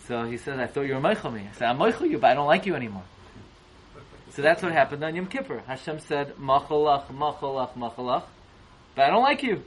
So 0.07 0.23
he 0.23 0.37
says, 0.37 0.59
I 0.59 0.67
thought 0.67 0.87
you 0.87 0.95
were 0.95 0.99
Michael 0.99 1.31
me. 1.31 1.41
I 1.41 1.55
said, 1.55 1.67
I'm 1.67 1.77
Michael 1.77 2.07
you, 2.07 2.17
but 2.17 2.31
I 2.31 2.33
don't 2.33 2.47
like 2.47 2.65
you 2.65 2.75
anymore. 2.75 3.03
So 4.31 4.41
that's 4.41 4.61
what 4.61 4.71
happened 4.71 5.03
on 5.03 5.15
Yom 5.15 5.27
Kippur. 5.27 5.61
Hashem 5.67 5.99
said, 5.99 6.35
Machalach, 6.37 7.07
Machalach, 7.07 7.73
Machalach, 7.73 8.23
but 8.95 9.05
I 9.05 9.09
don't 9.09 9.23
like 9.23 9.43
you. 9.43 9.63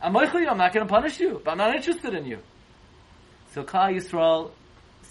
I'm 0.00 0.16
I'm 0.16 0.58
not 0.58 0.72
going 0.72 0.86
to 0.86 0.92
punish 0.92 1.18
you, 1.20 1.40
but 1.44 1.52
I'm 1.52 1.58
not 1.58 1.74
interested 1.74 2.14
in 2.14 2.24
you. 2.24 2.38
So 3.54 3.62
Klal 3.62 3.96
Yisrael 3.96 4.50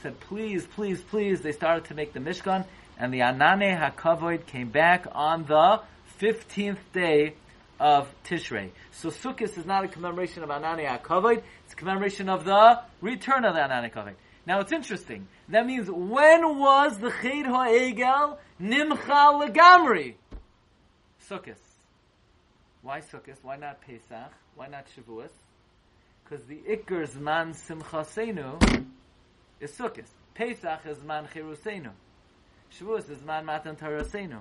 said, 0.02 0.20
please, 0.20 0.66
please, 0.66 1.02
please. 1.02 1.42
They 1.42 1.52
started 1.52 1.86
to 1.86 1.96
make 1.96 2.14
the 2.14 2.20
Mishkan, 2.20 2.66
and 2.98 3.14
the 3.14 3.20
Anane 3.20 3.78
HaKavoid 3.80 4.46
came 4.46 4.70
back 4.70 5.08
on 5.12 5.46
the 5.46 5.82
15th 6.20 6.78
day 6.94 7.34
of 7.80 8.08
Tishrei. 8.24 8.70
So 8.92 9.10
Sukkot 9.10 9.58
is 9.58 9.66
not 9.66 9.86
a 9.86 9.88
commemoration 9.88 10.44
of 10.44 10.50
Anane 10.50 10.88
HaKavoid, 10.88 11.42
it's 11.66 11.74
a 11.74 11.76
commemoration 11.76 12.30
of 12.30 12.46
the 12.46 12.82
return 13.02 13.46
of 13.46 13.56
the 13.56 13.62
Anane 13.62 13.92
HaKavoid. 13.92 14.16
Now 14.46 14.62
it's 14.62 14.72
interesting. 14.72 15.28
That 15.50 15.66
means 15.66 15.90
when 15.90 16.58
was 16.58 16.98
the 17.00 17.10
Chet 17.10 17.46
HaEgel 17.46 18.38
Nimcha 18.62 19.48
Legamri? 19.48 20.16
Sukkot. 21.30 21.58
Why 22.82 23.02
Sukkot? 23.02 23.38
Why 23.42 23.58
not 23.58 23.82
Pesach? 23.82 24.32
Why 24.56 24.68
not 24.68 24.86
Shavuos? 24.96 25.30
Because 26.28 26.46
the 26.46 26.58
Iker 26.70 27.08
Zman 27.08 27.56
Simchasenu 27.56 28.86
is 29.62 29.72
Sukkot. 29.72 30.04
Pesach 30.34 30.86
is 30.86 30.98
Zman 30.98 31.30
Cherusenu. 31.32 31.92
Shavuos 32.78 33.10
is 33.10 33.20
Zman 33.20 33.46
Matan 33.46 33.78
Tarasenu. 33.78 34.40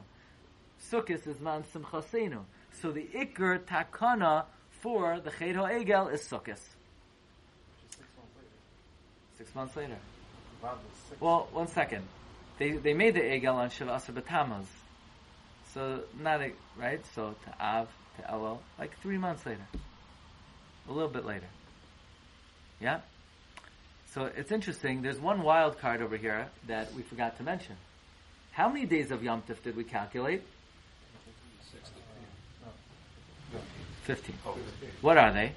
Sukkot 0.90 1.26
is 1.26 1.36
Zman 1.36 1.64
Simchasenu. 1.72 2.40
So 2.80 2.90
the 2.90 3.06
Iker 3.14 3.60
Takana 3.60 4.46
for 4.70 5.20
the 5.20 5.30
Chet 5.30 5.54
Egel 5.54 6.12
is 6.12 6.22
Sukkot. 6.22 6.58
Six 9.38 9.54
months 9.54 9.76
later. 9.76 9.98
Well, 11.20 11.46
one 11.52 11.68
second. 11.68 12.02
They 12.58 12.72
they 12.72 12.94
made 12.94 13.14
the 13.14 13.20
Egel 13.20 13.54
on 13.54 13.70
Shiva 13.70 13.94
Asar. 13.94 14.64
So 15.72 16.00
not 16.18 16.40
a, 16.40 16.50
right. 16.76 17.00
So 17.14 17.36
to 17.44 17.64
Av 17.64 17.88
to 18.16 18.22
Elul, 18.22 18.58
like 18.76 18.98
three 19.02 19.18
months 19.18 19.46
later, 19.46 19.66
a 20.88 20.92
little 20.92 21.10
bit 21.10 21.24
later. 21.24 21.46
Yeah. 22.80 23.00
So 24.12 24.30
it's 24.36 24.52
interesting. 24.52 25.02
There's 25.02 25.18
one 25.18 25.42
wild 25.42 25.78
card 25.78 26.00
over 26.02 26.16
here 26.16 26.48
that 26.68 26.92
we 26.94 27.02
forgot 27.02 27.36
to 27.38 27.42
mention. 27.42 27.76
How 28.52 28.68
many 28.68 28.86
days 28.86 29.10
of 29.10 29.22
Yom 29.22 29.42
Tif 29.42 29.62
did 29.62 29.76
we 29.76 29.84
calculate? 29.84 30.42
Fifteen. 34.04 34.36
What 35.00 35.18
are 35.18 35.32
they? 35.32 35.52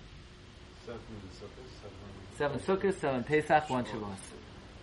Seven 2.38 2.60
Sukkot, 2.60 2.99
seven 2.99 3.23
Pesach, 3.23 3.69
one 3.69 3.86
Shavuos. 3.86 4.17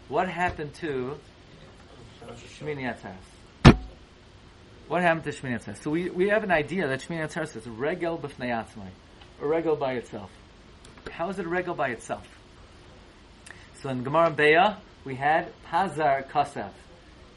What 0.09 0.29
happened 0.29 0.72
to 0.75 1.18
Shmini 2.61 2.94
Atzeres? 2.94 3.77
What 4.88 5.03
happened 5.03 5.25
to 5.25 5.33
Shmini 5.33 5.59
Atzeres? 5.61 5.83
So 5.83 5.90
we, 5.90 6.11
we 6.11 6.29
have 6.29 6.44
an 6.44 6.53
idea 6.53 6.87
that 6.87 7.01
Shmini 7.01 7.27
Atzeres 7.27 7.57
is 7.57 7.66
regel 7.66 8.18
b'fnei 8.18 8.51
atzmai, 8.51 8.88
a 9.42 9.46
regel 9.46 9.75
by 9.75 9.94
itself. 9.94 10.31
How 11.11 11.29
is 11.31 11.38
it 11.38 11.47
a 11.47 11.49
regel 11.49 11.75
by 11.75 11.88
itself? 11.88 12.27
So 13.83 13.88
in 13.88 14.03
Gemara 14.05 14.31
Beya, 14.31 14.77
we 15.05 15.14
had 15.14 15.53
Pazar 15.71 16.29
Kasev. 16.29 16.71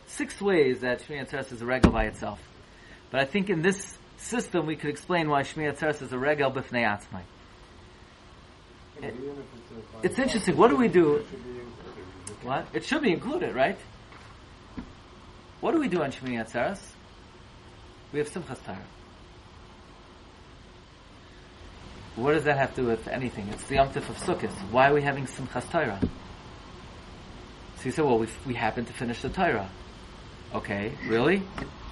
Six 0.07 0.41
ways 0.41 0.81
that 0.81 1.01
Shmini 1.01 1.29
Atzeres 1.29 1.51
is 1.51 1.61
a 1.61 1.65
regal 1.65 1.91
by 1.91 2.05
itself. 2.05 2.39
But 3.11 3.21
I 3.21 3.25
think 3.25 3.49
in 3.49 3.61
this 3.61 3.97
system 4.17 4.65
we 4.65 4.75
could 4.75 4.89
explain 4.89 5.29
why 5.29 5.43
Shmini 5.43 5.73
Atzeres 5.73 6.01
is 6.01 6.11
a 6.11 6.17
regal 6.17 6.51
b'fnei 6.51 6.83
atzmai. 6.83 7.21
It- 9.01 9.15
it's 10.03 10.19
interesting. 10.19 10.57
What 10.57 10.69
do 10.69 10.75
we 10.75 10.87
do? 10.87 11.25
What? 12.43 12.67
It 12.73 12.85
should 12.85 13.01
be 13.01 13.11
included, 13.11 13.55
right? 13.55 13.77
What 15.61 15.73
do 15.73 15.79
we 15.79 15.87
do 15.87 16.01
on 16.01 16.11
Shmini 16.11 16.43
Atzeres? 16.43 16.79
We 18.11 18.19
have 18.19 18.29
Simchas 18.29 18.63
Torah. 18.65 18.77
What 22.15 22.33
does 22.33 22.43
that 22.43 22.57
have 22.57 22.75
to 22.75 22.81
do 22.81 22.87
with 22.87 23.07
anything? 23.07 23.47
It's 23.49 23.63
the 23.65 23.75
Yom 23.75 23.89
Tif 23.89 24.09
of 24.09 24.17
Sukkot. 24.17 24.51
Why 24.71 24.89
are 24.89 24.93
we 24.93 25.01
having 25.01 25.25
Simchas 25.25 25.69
Torah? 25.71 25.99
So 27.77 27.85
you 27.85 27.91
say, 27.91 28.01
well, 28.01 28.19
we, 28.19 28.27
we 28.45 28.53
happen 28.53 28.85
to 28.85 28.93
finish 28.93 29.21
the 29.21 29.29
Torah. 29.29 29.69
Okay, 30.53 30.93
really? 31.07 31.43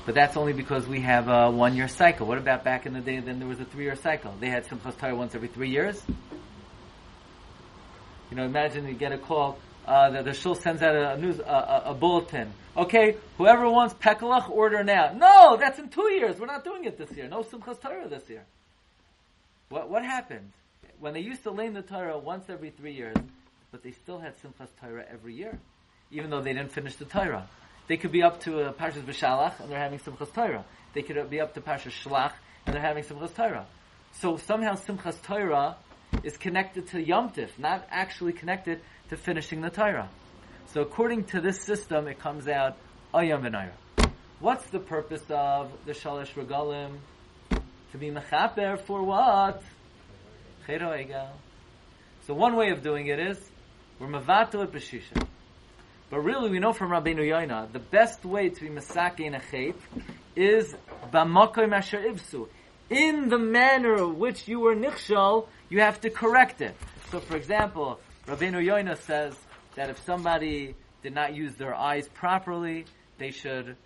But 0.06 0.16
that's 0.16 0.36
only 0.36 0.54
because 0.54 0.88
we 0.88 1.02
have 1.02 1.30
a 1.30 1.50
one-year 1.52 1.88
cycle. 1.88 2.28
What 2.28 2.38
about 2.38 2.64
back 2.64 2.86
in 2.86 2.94
the 2.94 3.00
day? 3.00 3.20
Then 3.20 3.40
there 3.40 3.48
was 3.48 3.60
a 3.60 3.66
three-year 3.66 3.96
cycle. 3.96 4.34
They 4.40 4.50
had 4.50 4.66
Simchas 4.66 4.98
Torah 4.98 5.16
once 5.16 5.36
every 5.36 5.48
three 5.48 5.70
years. 5.70 6.02
You 8.30 8.36
know, 8.36 8.44
imagine 8.44 8.88
you 8.88 8.94
get 8.94 9.14
a 9.14 9.18
call 9.18 9.60
uh, 9.88 10.10
that 10.10 10.26
the 10.26 10.34
shul 10.34 10.56
sends 10.56 10.82
out 10.82 10.96
a 10.96 11.18
news 11.18 11.40
a, 11.40 11.44
a, 11.44 11.84
a 11.88 11.94
bulletin. 11.94 12.52
Okay, 12.76 13.16
whoever 13.38 13.70
wants 13.70 13.94
pekalach, 13.94 14.50
order 14.50 14.84
now. 14.84 15.14
No, 15.14 15.56
that's 15.58 15.80
in 15.80 15.88
two 15.90 16.12
years. 16.12 16.38
We're 16.38 16.48
not 16.48 16.66
doing 16.66 16.84
it 16.84 16.98
this 16.98 17.12
year. 17.12 17.30
No 17.30 17.44
Simchas 17.44 17.80
Torah 17.80 18.10
this 18.10 18.30
year. 18.30 18.44
What 19.70 19.90
what 19.90 20.04
happened 20.04 20.52
when 21.00 21.14
they 21.14 21.20
used 21.20 21.44
to 21.44 21.52
lane 21.52 21.74
the 21.74 21.82
Torah 21.82 22.18
once 22.18 22.46
every 22.50 22.70
three 22.70 22.94
years, 22.94 23.18
but 23.72 23.84
they 23.84 23.92
still 23.92 24.20
had 24.20 24.34
Simchas 24.42 24.70
Torah 24.80 25.06
every 25.12 25.36
year, 25.36 25.60
even 26.12 26.30
though 26.30 26.42
they 26.42 26.54
didn't 26.54 26.72
finish 26.72 26.96
the 26.96 27.06
Torah. 27.06 27.48
They 27.88 27.98
could 27.98 28.12
be 28.12 28.24
up 28.24 28.42
to 28.42 28.62
uh, 28.62 28.74
Parshas 28.74 29.04
B'Shalach 29.04 29.60
and 29.60 29.70
they're 29.70 29.80
having 29.80 30.00
Simchas 30.00 30.34
Torah. 30.34 30.66
They 30.94 31.02
could 31.02 31.30
be 31.30 31.40
up 31.40 31.54
to 31.54 31.62
Parshas 31.62 31.92
Shlach 32.04 32.34
and 32.66 32.76
they're 32.76 32.82
having 32.82 33.04
Simchas 33.04 33.34
Torah. 33.36 33.66
So 34.14 34.38
somehow 34.38 34.76
Simchas 34.76 35.22
Torah 35.22 35.78
is 36.24 36.38
connected 36.38 36.88
to 36.90 37.02
Yom 37.02 37.32
Tif, 37.32 37.50
not 37.58 37.86
actually 37.90 38.34
connected 38.34 38.82
to 39.10 39.18
finishing 39.18 39.62
the 39.62 39.70
Torah. 39.70 40.10
So 40.74 40.82
according 40.82 41.26
to 41.26 41.42
this 41.42 41.62
system, 41.62 42.08
it 42.08 42.20
comes 42.20 42.48
out 42.48 42.78
Ayam 43.14 43.42
V'Naira. 43.42 44.12
What's 44.40 44.66
the 44.68 44.80
purpose 44.80 45.24
of 45.30 45.72
the 45.86 45.94
Shalosh 45.94 46.34
Regalim? 46.34 46.98
To 47.92 47.98
be 47.98 48.10
mechaper 48.10 48.80
for 48.82 49.02
what? 49.04 49.64
So 52.26 52.34
one 52.34 52.58
way 52.58 52.72
of 52.72 52.84
doing 52.84 53.08
it 53.08 53.20
is 53.20 53.38
we're 54.00 54.08
mevato 54.08 54.64
et 54.64 54.72
b'shisha. 54.72 55.26
But 56.10 56.20
really, 56.20 56.50
we 56.50 56.60
know 56.60 56.74
from 56.74 56.92
Rabbeinu 56.92 57.20
Yoina, 57.20 57.72
the 57.72 57.80
best 57.80 58.26
way 58.26 58.50
to 58.50 58.62
be 58.62 58.70
masake 58.70 59.22
in 59.22 59.34
a 59.34 59.40
chet 59.40 59.76
is 60.36 60.76
b'makoy 61.12 61.70
masher 61.70 62.00
ibsu. 62.00 62.48
In 62.90 63.30
the 63.30 63.40
manner 63.40 63.94
of 63.94 64.18
which 64.18 64.48
you 64.48 64.60
were 64.60 64.76
nichshal, 64.76 65.48
you 65.70 65.80
have 65.82 66.02
to 66.02 66.10
correct 66.10 66.62
it. 66.62 66.76
So, 67.12 67.20
for 67.20 67.38
example, 67.38 68.00
Rabbeinu 68.28 68.62
Yoina 68.62 68.98
says 68.98 69.34
that 69.76 69.90
if 69.90 70.04
somebody 70.06 70.76
did 71.04 71.14
not 71.16 71.34
use 71.34 71.56
their 71.56 71.74
eyes 71.74 72.10
properly, 72.10 72.86
they 73.18 73.32
should 73.32 73.78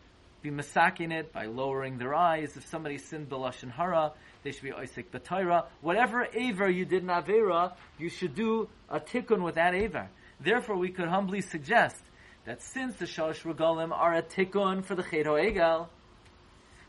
be 0.42 0.50
masaking 0.50 1.12
it 1.12 1.32
by 1.32 1.46
lowering 1.46 1.98
their 1.98 2.16
eyes. 2.16 2.58
If 2.58 2.68
somebody 2.68 2.98
sinned 2.98 3.30
b'lashon 3.30 3.72
hara, 3.72 4.14
they 4.44 4.52
should 4.52 4.64
be 4.64 4.72
oisik 4.72 5.06
b'toira. 5.12 5.66
Whatever 5.82 6.28
aver 6.34 6.70
you 6.70 6.86
did 6.86 7.04
in 7.04 7.10
avera, 7.10 7.74
you 7.98 8.10
should 8.10 8.36
do 8.36 8.70
a 8.90 9.00
tikkun 9.00 9.44
with 9.44 9.56
that 9.56 9.74
aver. 9.74 10.10
Therefore, 10.40 10.78
we 10.78 10.90
could 10.90 11.08
humbly 11.08 11.42
suggest 11.42 12.02
that 12.46 12.62
since 12.62 12.96
the 12.96 13.06
shalosh 13.06 13.44
regalim 13.44 13.92
are 13.92 14.16
a 14.16 14.24
tikkun 14.24 14.84
for 14.84 14.96
the 14.96 15.04
chet 15.04 15.28
egal, 15.28 15.90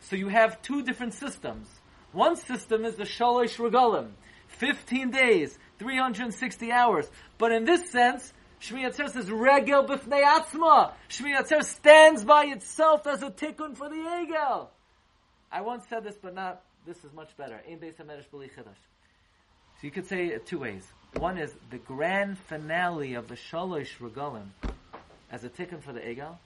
so 0.01 0.17
you 0.17 0.29
have 0.29 0.62
two 0.62 0.83
different 0.83 1.15
systems. 1.15 1.69
One 2.12 2.37
system 2.37 2.85
is 2.85 2.97
the 2.97 3.05
shalosh 3.05 3.57
regalim, 3.57 4.12
15 4.49 5.11
days, 5.11 5.59
360 5.79 6.73
hours. 6.73 7.11
But 7.38 7.53
in 7.53 7.65
this 7.65 7.91
sense, 7.91 8.33
Shmini 8.62 8.88
Atzeres 8.88 9.11
says 9.11 9.31
regel 9.31 9.85
b'fnei 9.85 10.22
atzma. 10.22 10.92
Shmini 11.09 11.37
Atzeres 11.40 11.64
stands 11.64 12.25
by 12.25 12.44
itself 12.44 13.07
as 13.09 13.22
a 13.22 13.31
tikkun 13.31 13.77
for 13.77 13.88
the 13.88 13.96
egel. 13.96 14.68
I 15.51 15.62
once 15.62 15.85
said 15.88 16.05
this, 16.05 16.16
but 16.22 16.35
not. 16.35 16.62
This 16.87 16.98
is 17.05 17.12
much 17.12 17.37
better. 17.37 17.61
Ein 17.68 17.79
beis 17.79 17.96
hamedrash 17.96 18.29
b'li 18.33 18.51
chadash. 18.51 18.83
So 19.81 19.83
you 19.83 19.90
could 19.90 20.07
say 20.07 20.27
it 20.27 20.46
two 20.46 20.61
ways. 20.61 20.87
One 21.16 21.38
is 21.38 21.53
the 21.70 21.79
grand 21.79 22.38
finale 22.38 23.14
of 23.14 23.29
the 23.29 23.35
shalosh 23.35 23.98
regalim 24.01 24.46
as 25.31 25.42
a 25.42 25.48
tikkun 25.48 25.83
for 25.83 25.92
the 25.92 26.01
egel 26.01 26.37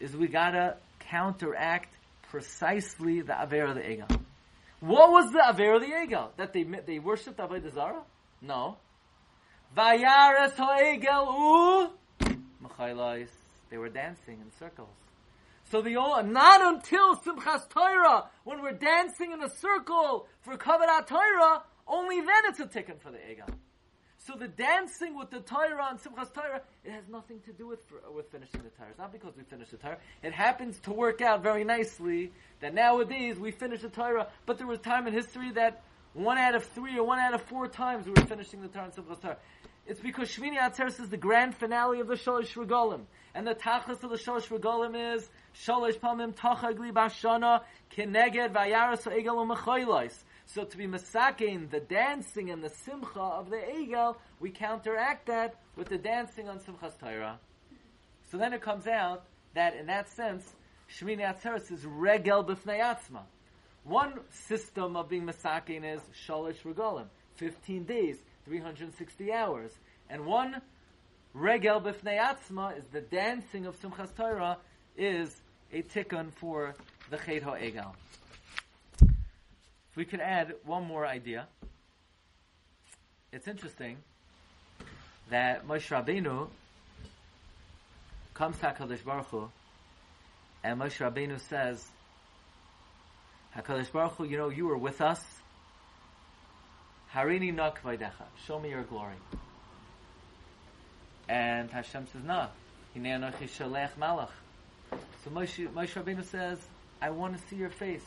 is 0.00 0.16
we 0.16 0.26
gotta 0.26 0.76
counteract 0.98 1.94
precisely 2.30 3.20
the 3.20 3.40
aver 3.40 3.64
of 3.64 3.76
the 3.76 3.82
egel. 3.82 4.20
What 4.80 5.10
was 5.10 5.32
the 5.32 5.48
aver 5.48 5.74
of 5.74 5.80
the 5.80 5.92
egel? 5.92 6.30
That 6.36 6.52
they 6.52 6.64
they 6.64 6.98
worshipped 6.98 7.38
avodah 7.38 7.72
zarah? 7.72 8.02
No. 8.42 8.76
They 13.70 13.78
were 13.78 13.88
dancing 13.88 14.40
in 14.40 14.50
circles. 14.58 14.88
So 15.70 15.82
the 15.82 15.94
not 15.94 16.60
until 16.62 17.16
Simchas 17.16 17.68
Torah, 17.68 18.30
when 18.44 18.62
we're 18.62 18.72
dancing 18.72 19.32
in 19.32 19.42
a 19.42 19.50
circle 19.50 20.28
for 20.42 20.56
Kavod 20.56 21.06
Torah, 21.06 21.62
only 21.88 22.20
then 22.20 22.42
it's 22.46 22.60
a 22.60 22.66
tikkun 22.66 23.00
for 23.00 23.10
the 23.10 23.18
egel. 23.18 23.48
So 24.18 24.34
the 24.34 24.48
dancing 24.48 25.16
with 25.16 25.30
the 25.30 25.40
Torah 25.40 25.88
and 25.90 26.00
Simchas 26.00 26.32
Torah, 26.32 26.62
it 26.84 26.90
has 26.90 27.04
nothing 27.08 27.40
to 27.46 27.52
do 27.52 27.66
with 27.66 27.80
with 28.14 28.30
finishing 28.30 28.62
the 28.62 28.70
Torah. 28.70 28.90
It's 28.90 28.98
not 28.98 29.12
because 29.12 29.36
we 29.36 29.44
finished 29.44 29.70
the 29.72 29.76
Torah. 29.76 29.98
It 30.22 30.32
happens 30.32 30.78
to 30.80 30.92
work 30.92 31.20
out 31.20 31.42
very 31.42 31.64
nicely 31.64 32.32
that 32.60 32.74
nowadays 32.74 33.38
we 33.38 33.50
finish 33.52 33.82
the 33.82 33.88
Torah, 33.88 34.28
but 34.44 34.58
there 34.58 34.66
was 34.66 34.80
time 34.80 35.06
in 35.06 35.12
history 35.12 35.50
that 35.52 35.82
one 36.16 36.38
out 36.38 36.54
of 36.54 36.64
three 36.64 36.98
or 36.98 37.04
one 37.04 37.18
out 37.18 37.34
of 37.34 37.42
four 37.42 37.68
times 37.68 38.06
we 38.06 38.12
were 38.12 38.26
finishing 38.26 38.62
the 38.62 38.68
Torah 38.68 38.86
and 38.86 38.94
Simchas 38.94 39.20
Torah. 39.20 39.36
It's 39.86 40.00
because 40.00 40.28
Shmini 40.28 40.58
Atzeres 40.58 40.98
is 40.98 41.10
the 41.10 41.16
grand 41.16 41.54
finale 41.54 42.00
of 42.00 42.08
the 42.08 42.14
Shalosh 42.14 42.54
Regalim. 42.54 43.02
And 43.34 43.46
the 43.46 43.54
tachlis 43.54 44.02
of 44.02 44.10
the 44.10 44.16
Shalosh 44.16 44.48
Regalim 44.48 45.14
is 45.14 45.28
Shalosh 45.54 45.98
Pamim 46.00 46.34
Tachagli 46.34 46.90
Bashana 46.90 47.60
Keneged 47.94 48.52
Vayaras 48.52 49.02
Egel 49.02 49.46
U'Mechoylos. 49.46 50.14
So 50.46 50.64
to 50.64 50.76
be 50.76 50.86
masakin, 50.86 51.70
the 51.70 51.80
dancing 51.80 52.50
and 52.50 52.64
the 52.64 52.70
simcha 52.70 53.20
of 53.20 53.50
the 53.50 53.56
egel, 53.56 54.16
we 54.40 54.50
counteract 54.50 55.26
that 55.26 55.56
with 55.76 55.88
the 55.88 55.98
dancing 55.98 56.48
on 56.48 56.60
Simchas 56.60 56.98
Torah. 56.98 57.38
So 58.30 58.38
then 58.38 58.54
it 58.54 58.62
comes 58.62 58.86
out 58.86 59.26
that 59.54 59.76
in 59.76 59.86
that 59.86 60.08
sense, 60.08 60.44
Shmini 60.98 61.20
Atzeres 61.20 61.70
is 61.70 61.84
regel 61.84 62.42
b'fnei 62.42 62.80
atzma. 62.80 63.22
One 63.86 64.14
system 64.32 64.96
of 64.96 65.08
being 65.08 65.26
masakin 65.26 65.84
is 65.84 66.00
Shalish 66.26 66.60
regalim, 66.64 67.06
15 67.36 67.84
days, 67.84 68.16
360 68.44 69.32
hours. 69.32 69.70
And 70.10 70.26
one 70.26 70.60
regel 71.32 71.80
b'fnei 71.80 72.18
atzma 72.18 72.76
is 72.76 72.84
the 72.92 73.00
dancing 73.00 73.66
of 73.66 73.80
Simchas 73.80 74.14
Torah 74.16 74.58
is 74.96 75.34
a 75.72 75.82
tikkun 75.82 76.32
for 76.32 76.74
the 77.10 77.16
chet 77.16 77.42
ha'egel. 77.42 77.94
If 79.00 79.96
we 79.96 80.04
could 80.04 80.20
add 80.20 80.54
one 80.64 80.84
more 80.84 81.06
idea, 81.06 81.46
it's 83.32 83.46
interesting 83.46 83.98
that 85.30 85.66
Moshe 85.66 85.88
Rabbeinu 85.90 86.48
comes 88.34 88.58
to 88.58 88.66
HaKadosh 88.66 89.04
Baruch 89.04 89.26
Hu, 89.26 89.50
and 90.64 90.80
Moshe 90.80 90.98
Rabbeinu 90.98 91.38
says, 91.40 91.86
HaKadosh 93.56 93.90
Baruch 93.90 94.12
Hu, 94.12 94.24
you 94.24 94.36
know, 94.36 94.50
you 94.50 94.66
were 94.66 94.76
with 94.76 95.00
us. 95.00 95.22
Harini 97.14 97.54
nak 97.54 97.82
vaydecha. 97.82 98.26
Show 98.46 98.60
me 98.60 98.70
your 98.70 98.82
glory. 98.82 99.14
And 101.28 101.70
Hashem 101.70 102.06
says, 102.12 102.22
no. 102.24 102.48
Hinei 102.94 103.18
anochi 103.18 103.48
shalech 103.48 103.92
malach. 103.98 104.30
So 105.24 105.30
Moshe, 105.30 105.68
Rabbeinu 105.68 106.24
says, 106.24 106.58
I 107.00 107.10
want 107.10 107.36
to 107.36 107.48
see 107.48 107.56
your 107.56 107.70
face. 107.70 108.04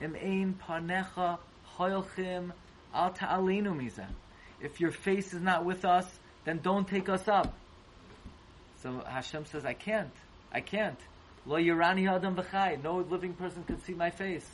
Im 0.00 0.14
ein 0.14 0.58
panecha 0.66 1.38
hoilchim 1.76 2.52
al 2.94 3.10
ta'alinu 3.10 3.76
mizah. 3.76 4.08
If 4.60 4.80
your 4.80 4.92
face 4.92 5.34
is 5.34 5.42
not 5.42 5.64
with 5.64 5.84
us, 5.84 6.06
then 6.44 6.60
don't 6.62 6.86
take 6.86 7.08
us 7.08 7.26
up. 7.26 7.54
So 8.82 9.02
Hashem 9.06 9.46
says, 9.46 9.64
I 9.64 9.74
can't. 9.74 10.14
I 10.52 10.60
can't. 10.60 10.98
Lo 11.46 11.56
yirani 11.56 12.08
adam 12.10 12.36
v'chai. 12.36 12.82
No 12.82 12.98
living 13.08 13.34
person 13.34 13.64
could 13.64 13.82
see 13.84 13.94
my 13.94 14.10
face. 14.10 14.48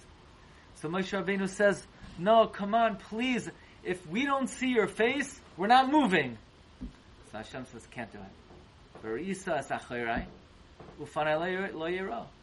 So 0.76 0.88
Moshe 0.88 1.12
Rabbeinu 1.12 1.48
says, 1.48 1.86
no, 2.18 2.46
come 2.46 2.74
on, 2.74 2.96
please. 2.96 3.50
If 3.84 4.06
we 4.06 4.24
don't 4.24 4.48
see 4.48 4.68
your 4.68 4.88
face, 4.88 5.40
we're 5.56 5.66
not 5.66 5.90
moving. 5.90 6.38
So 7.30 7.38
Hashem 7.38 7.66
says, 7.72 7.86
can't 7.90 8.10
do 8.12 8.18
it. 8.18 8.32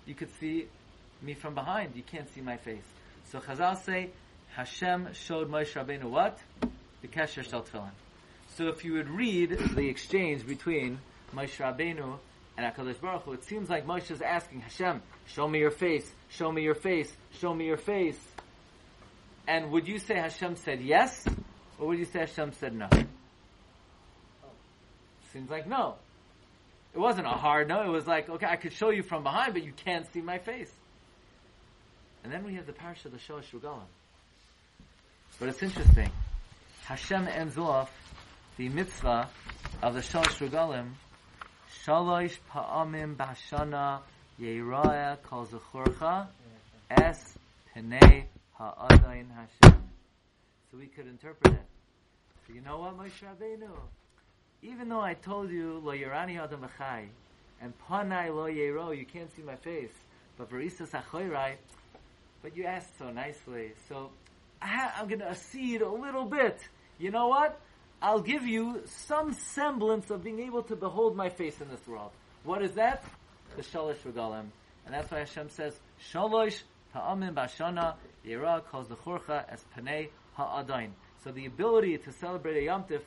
You 0.06 0.16
could 0.16 0.30
see 0.40 0.68
me 1.22 1.34
from 1.34 1.54
behind. 1.54 1.96
You 1.96 2.04
can't 2.04 2.30
see 2.34 2.42
my 2.42 2.58
face. 2.58 2.86
So 3.32 3.40
Chazal 3.40 3.84
say, 3.84 4.10
Hashem 4.56 5.10
showed 5.14 5.50
Moshe 5.52 5.74
Rabbeinu 5.74 6.06
what? 6.06 6.40
The 7.02 7.08
Kesher 7.08 7.44
Shel 7.44 7.64
Tefillin. 7.64 7.92
So 8.56 8.70
if 8.70 8.84
you 8.84 8.94
would 8.94 9.10
read 9.10 9.52
the 9.76 9.88
exchange 9.88 10.46
between 10.48 11.00
Moshe 11.36 11.58
Rabbeinu 11.58 12.18
and 12.58 12.66
HaKadosh 12.66 13.00
Baruch 13.00 13.24
Hu, 13.24 13.34
it 13.34 13.44
seems 13.44 13.70
like 13.70 13.86
Moshe 13.86 14.10
is 14.10 14.22
asking 14.22 14.62
Hashem, 14.62 15.02
show 15.28 15.48
me 15.48 15.60
your 15.60 15.72
face, 15.72 16.12
show 16.30 16.52
me 16.52 16.64
your 16.64 16.76
face, 16.76 17.16
show 17.40 17.54
me 17.54 17.66
your 17.68 17.78
face. 17.78 18.20
And 19.48 19.72
would 19.72 19.88
you 19.88 20.00
say 20.00 20.16
Hashem 20.16 20.56
said 20.58 20.82
yes? 20.82 21.26
Or 21.78 21.88
would 21.88 22.00
you 22.00 22.06
say 22.06 22.20
Hashem 22.20 22.54
said 22.54 22.74
no? 22.74 22.90
Seems 25.32 25.50
like 25.50 25.68
no. 25.68 25.96
It 26.96 27.00
wasn't 27.00 27.28
a 27.28 27.32
hard 27.32 27.68
no. 27.68 27.84
It 27.84 27.90
was 27.90 28.08
like, 28.08 28.28
okay, 28.28 28.48
I 28.48 28.56
could 28.56 28.74
show 28.74 28.90
you 28.90 29.04
from 29.04 29.22
behind, 29.22 29.54
but 29.54 29.64
you 29.64 29.72
can't 29.72 30.12
see 30.12 30.22
my 30.22 30.40
face. 30.40 30.72
And 32.24 32.34
then 32.34 32.44
we 32.44 32.56
have 32.56 32.66
the 32.66 32.74
parasha 32.74 33.08
of 33.08 33.14
the 33.14 33.20
Shalosh 33.20 33.52
Regalim. 33.54 33.86
But 35.40 35.50
it's 35.50 35.62
interesting. 35.62 36.10
Hashem 36.86 37.28
ends 37.28 37.58
off 37.58 37.92
the 38.58 38.70
mitzvah 38.70 39.30
of 39.84 39.94
the 39.94 40.02
Shalosh 40.02 40.50
Regalim. 40.50 40.90
Shalosh 41.86 42.38
pa'amim 42.50 43.16
b'hashana 43.16 44.02
yeiraya 44.40 45.22
kol 45.24 45.46
zechorcha 45.46 46.28
es 46.90 47.38
penei 47.76 48.26
ha'adayin 48.58 49.28
Hashem. 49.30 49.82
So 50.72 50.78
we 50.78 50.88
could 50.88 51.08
interpret 51.08 51.54
it. 51.54 51.62
So 52.46 52.54
you 52.54 52.62
know 52.62 52.78
what, 52.80 52.98
Moshe 52.98 53.22
Rabbeinu? 53.22 53.70
Even 54.62 54.90
though 54.90 55.02
I 55.02 55.14
told 55.14 55.52
you 55.52 55.82
lo 55.84 55.92
yerani 55.94 56.42
adam 56.42 56.62
v'chai 56.62 57.08
and 57.62 57.74
panai 57.90 58.34
lo 58.34 58.48
yero, 58.48 58.98
you 58.98 59.06
can't 59.06 59.34
see 59.36 59.42
my 59.42 59.56
face, 59.56 59.94
but 60.38 60.50
verisas 60.50 60.92
achoirai, 60.92 61.56
but 62.42 62.56
you 62.56 62.66
asked 62.66 62.98
so 62.98 63.12
nicely. 63.12 63.74
So 63.90 64.12
I, 64.62 64.92
I'm 64.98 65.08
going 65.08 65.20
to 65.20 65.30
accede 65.30 65.82
a 65.82 65.90
little 65.92 66.26
bit. 66.26 66.60
You 66.98 67.12
know 67.12 67.28
what? 67.28 67.60
I'll 68.02 68.22
give 68.22 68.46
you 68.46 68.84
some 68.86 69.34
semblance 69.34 70.12
of 70.12 70.24
being 70.24 70.40
able 70.40 70.64
to 70.64 70.76
behold 70.76 71.16
my 71.16 71.30
face 71.30 71.60
in 71.60 71.68
this 71.70 71.86
world. 71.88 72.12
What 72.44 72.62
is 72.62 72.74
that? 72.74 73.04
The 73.56 73.64
Shalosh 73.64 73.98
Regalim. 74.06 74.46
And 74.86 74.94
that's 74.94 75.10
why 75.10 75.20
Hashem 75.20 75.50
says, 75.50 75.74
Shalosh 76.14 76.62
Pa'amim 76.96 77.34
Bashana 77.34 77.96
Yera 78.26 78.64
calls 78.66 78.88
the 78.88 78.96
Chorcha 78.96 79.44
as 79.50 79.66
Panei 79.76 80.10
Ha'adain. 80.36 80.92
So 81.24 81.32
the 81.32 81.48
ability 81.48 81.98
to 81.98 82.12
celebrate 82.12 82.58
a 82.62 82.66
Yom 82.66 82.84
Tif 82.84 83.02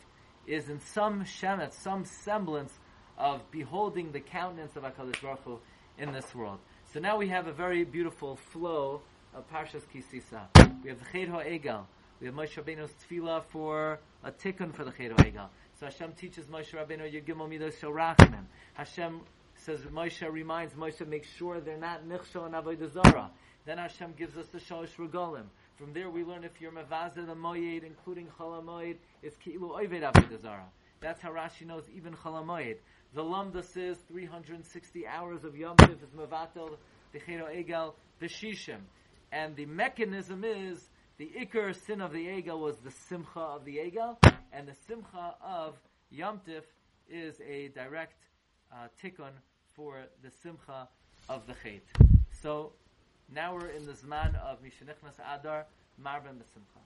is 0.47 0.69
in 0.69 0.81
some 0.81 1.25
shemet, 1.25 1.73
some 1.73 2.05
semblance 2.05 2.73
of 3.17 3.49
beholding 3.53 4.11
the 4.11 4.21
countenance 4.21 4.75
of 4.75 4.83
HaKadosh 4.83 5.23
Baruch 5.23 5.45
Hu 5.45 5.61
in 5.99 6.13
this 6.13 6.35
world. 6.35 6.59
So 6.93 6.99
now 6.99 7.17
we 7.17 7.29
have 7.29 7.47
a 7.47 7.53
very 7.53 7.85
beautiful 7.85 8.37
flow 8.37 9.03
of 9.35 9.49
Parshas 9.51 9.83
Kisisa. 9.95 10.49
We 10.83 10.91
have 10.91 10.99
the 10.99 11.05
Ched 11.05 11.31
HaEgal. 11.31 11.85
We 12.21 12.27
have 12.27 12.35
Moshe 12.35 12.63
Rabbeinu's 12.63 12.93
tefillah 13.09 13.45
for 13.45 13.99
a 14.23 14.31
tikkun 14.31 14.75
for 14.75 14.85
the 14.85 14.91
Ched 14.91 15.17
HaEgal. 15.17 15.49
So 15.79 15.87
Hashem 15.87 16.13
teaches 16.13 16.45
Moshe 16.49 16.75
Rabbeinu 16.75 17.11
Yegimel 17.11 17.49
Midos 17.49 17.81
Shel 17.81 17.93
Rachamim. 17.93 18.45
Hashem 18.75 19.23
says 19.57 19.81
Moshe 19.91 20.31
reminds 20.31 20.75
Moshe 20.75 21.07
make 21.09 21.25
sure 21.25 21.61
they're 21.61 21.79
not 21.79 22.07
Nichshel 22.07 22.45
and 22.45 22.55
Avodah 22.55 22.93
Zarah. 22.93 23.31
Then 23.65 23.79
Hashem 23.79 24.13
gives 24.19 24.37
us 24.37 24.47
the 24.49 24.59
Shalosh 24.59 24.95
Regalim. 24.99 25.45
From 25.79 25.95
there 25.95 26.11
we 26.11 26.23
learn 26.23 26.45
if 26.45 26.61
you're 26.61 26.73
Mavazah 26.73 27.27
the 27.27 27.35
Moyed, 27.35 27.85
including 27.85 28.27
Chol 28.39 28.63
HaMoyed, 28.63 28.97
it's 29.23 29.37
Ki'ilu 29.37 29.71
Oived 29.71 30.03
Avodah 30.03 30.43
Zarah. 30.43 30.69
That's 31.01 31.23
how 31.23 31.31
Rashi 31.31 31.67
knows 31.67 31.85
even 31.97 32.13
Chol 32.13 32.45
HaMoyed. 32.45 32.77
The 33.15 33.25
Lambda 33.25 33.63
says 33.63 33.97
360 34.09 35.07
hours 35.07 35.45
of 35.45 35.57
Yom 35.57 35.79
Tov 35.79 36.03
is 36.03 36.11
Mavatel, 36.11 36.77
the 37.13 37.21
HaEgal, 37.21 37.95
the 38.19 38.27
Shishim. 38.27 38.81
And 39.33 39.57
the 39.57 39.65
mechanism 39.65 40.45
is 40.45 40.87
the 41.21 41.31
Iker 41.39 41.75
sin 41.75 42.01
of 42.01 42.13
the 42.13 42.27
Egel 42.27 42.59
was 42.59 42.79
the 42.79 42.91
Simcha 42.91 43.41
of 43.41 43.67
the 43.67 43.77
Egel, 43.77 44.17
and 44.55 44.67
the 44.67 44.73
Simcha 44.89 45.35
of 45.45 45.75
Yom 46.11 46.41
Tif 46.49 46.63
is 47.11 47.39
a 47.47 47.69
direct 47.75 48.17
uh, 48.73 48.89
tikkun 49.03 49.33
for 49.77 49.99
the 50.25 50.31
Simcha 50.31 50.89
of 51.29 51.47
the 51.47 51.53
Chet. 51.63 51.83
So 52.41 52.73
now 53.35 53.53
we're 53.53 53.67
in 53.67 53.85
the 53.85 53.93
Zman 53.93 54.35
of 54.43 54.63
Mishanichnas 54.63 55.21
Adar 55.31 55.67
Marben 56.03 56.39
B'Simcha. 56.41 56.81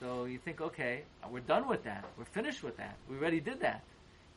So 0.00 0.24
you 0.24 0.38
think, 0.38 0.62
okay, 0.62 1.02
we're 1.30 1.40
done 1.40 1.68
with 1.68 1.84
that. 1.84 2.06
We're 2.16 2.24
finished 2.24 2.62
with 2.62 2.78
that. 2.78 2.96
We 3.10 3.18
already 3.18 3.40
did 3.40 3.60
that. 3.60 3.82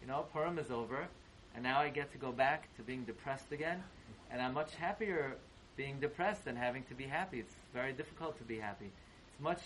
You 0.01 0.09
know, 0.09 0.25
Purim 0.33 0.59
is 0.59 0.69
over, 0.69 1.07
and 1.53 1.63
now 1.63 1.79
I 1.79 1.87
get 1.87 2.11
to 2.11 2.17
go 2.17 2.33
back 2.33 2.67
to 2.75 2.83
being 2.83 3.05
depressed 3.05 3.53
again, 3.53 3.81
and 4.29 4.41
I'm 4.41 4.53
much 4.53 4.75
happier 4.75 5.37
being 5.77 6.01
depressed 6.01 6.43
than 6.43 6.57
having 6.57 6.83
to 6.83 6.93
be 6.93 7.05
happy. 7.05 7.39
It's 7.39 7.55
very 7.75 7.91
difficult 7.91 8.37
to 8.37 8.45
be 8.45 8.57
happy. 8.57 8.89
It's 9.27 9.41
much, 9.41 9.59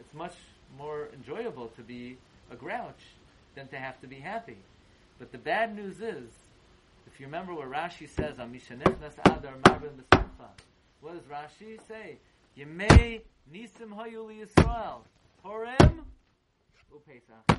it's 0.00 0.14
much 0.14 0.32
more 0.78 1.10
enjoyable 1.12 1.68
to 1.76 1.82
be 1.82 2.16
a 2.50 2.56
grouch 2.56 3.02
than 3.54 3.68
to 3.68 3.76
have 3.76 4.00
to 4.00 4.06
be 4.06 4.16
happy. 4.16 4.56
But 5.18 5.32
the 5.32 5.38
bad 5.38 5.76
news 5.76 6.00
is, 6.00 6.30
if 7.06 7.20
you 7.20 7.26
remember 7.26 7.54
what 7.54 7.70
Rashi 7.70 8.08
says 8.08 8.38
on 8.38 8.54
Mishanichnas 8.54 9.18
Adar 9.26 9.52
Marvin 9.66 9.90
B'Simcha, 10.10 10.48
what 11.02 11.12
does 11.12 11.24
Rashi 11.24 11.78
say? 11.86 12.16
Yemei 12.58 13.20
Nisim 13.54 13.90
Hayu 13.90 14.30
Yisrael 14.32 15.00
Purim 15.42 16.06
Upesach. 16.90 17.58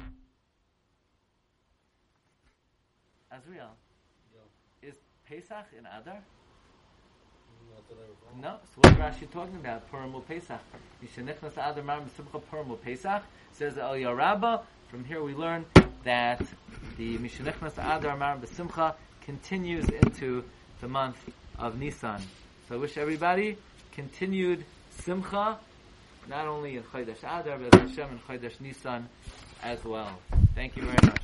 Azriel, 3.32 3.70
is 4.82 4.96
Pesach 5.28 5.68
in 5.78 5.86
Adar? 5.86 6.24
No. 8.42 8.58
So 8.76 8.82
what 8.82 8.94
Rashi 8.98 9.30
talking 9.32 9.56
about? 9.56 9.90
Purim 9.90 10.14
Pesach. 10.28 10.60
Mishanichnas 11.04 11.54
Adar 11.54 11.84
Mar 11.84 12.02
B'Simcha 12.02 12.42
Purim 12.50 12.76
Pesach 12.78 13.24
says 13.54 13.76
Elya 13.76 14.16
Rabbah. 14.16 14.62
From 14.90 15.06
here 15.06 15.22
we 15.24 15.34
learn 15.34 15.66
that 16.04 16.42
the 16.98 17.18
Mishanichnas 17.20 17.78
Adar 17.78 18.18
Mar 18.18 18.38
B'Simcha 18.38 18.96
continues 19.24 19.88
into 19.90 20.44
the 20.82 20.88
month 20.88 21.18
of 21.58 21.80
Nisan. 21.80 22.22
So 22.68 22.76
I 22.76 22.78
wish 22.80 22.98
everybody 22.98 23.58
continued 23.92 24.66
Simcha, 25.00 25.60
not 26.28 26.48
only 26.48 26.78
in 26.78 26.84
Chodesh 26.84 27.20
Adar, 27.20 27.58
but 27.58 27.80
Hashem 27.80 28.10
in 28.10 28.20
Chodesh 28.20 28.60
Nisan 28.60 29.08
as 29.62 29.84
well. 29.86 30.20
Thank 30.56 30.76
you 30.76 30.84
very 30.84 30.98
much. 31.04 31.22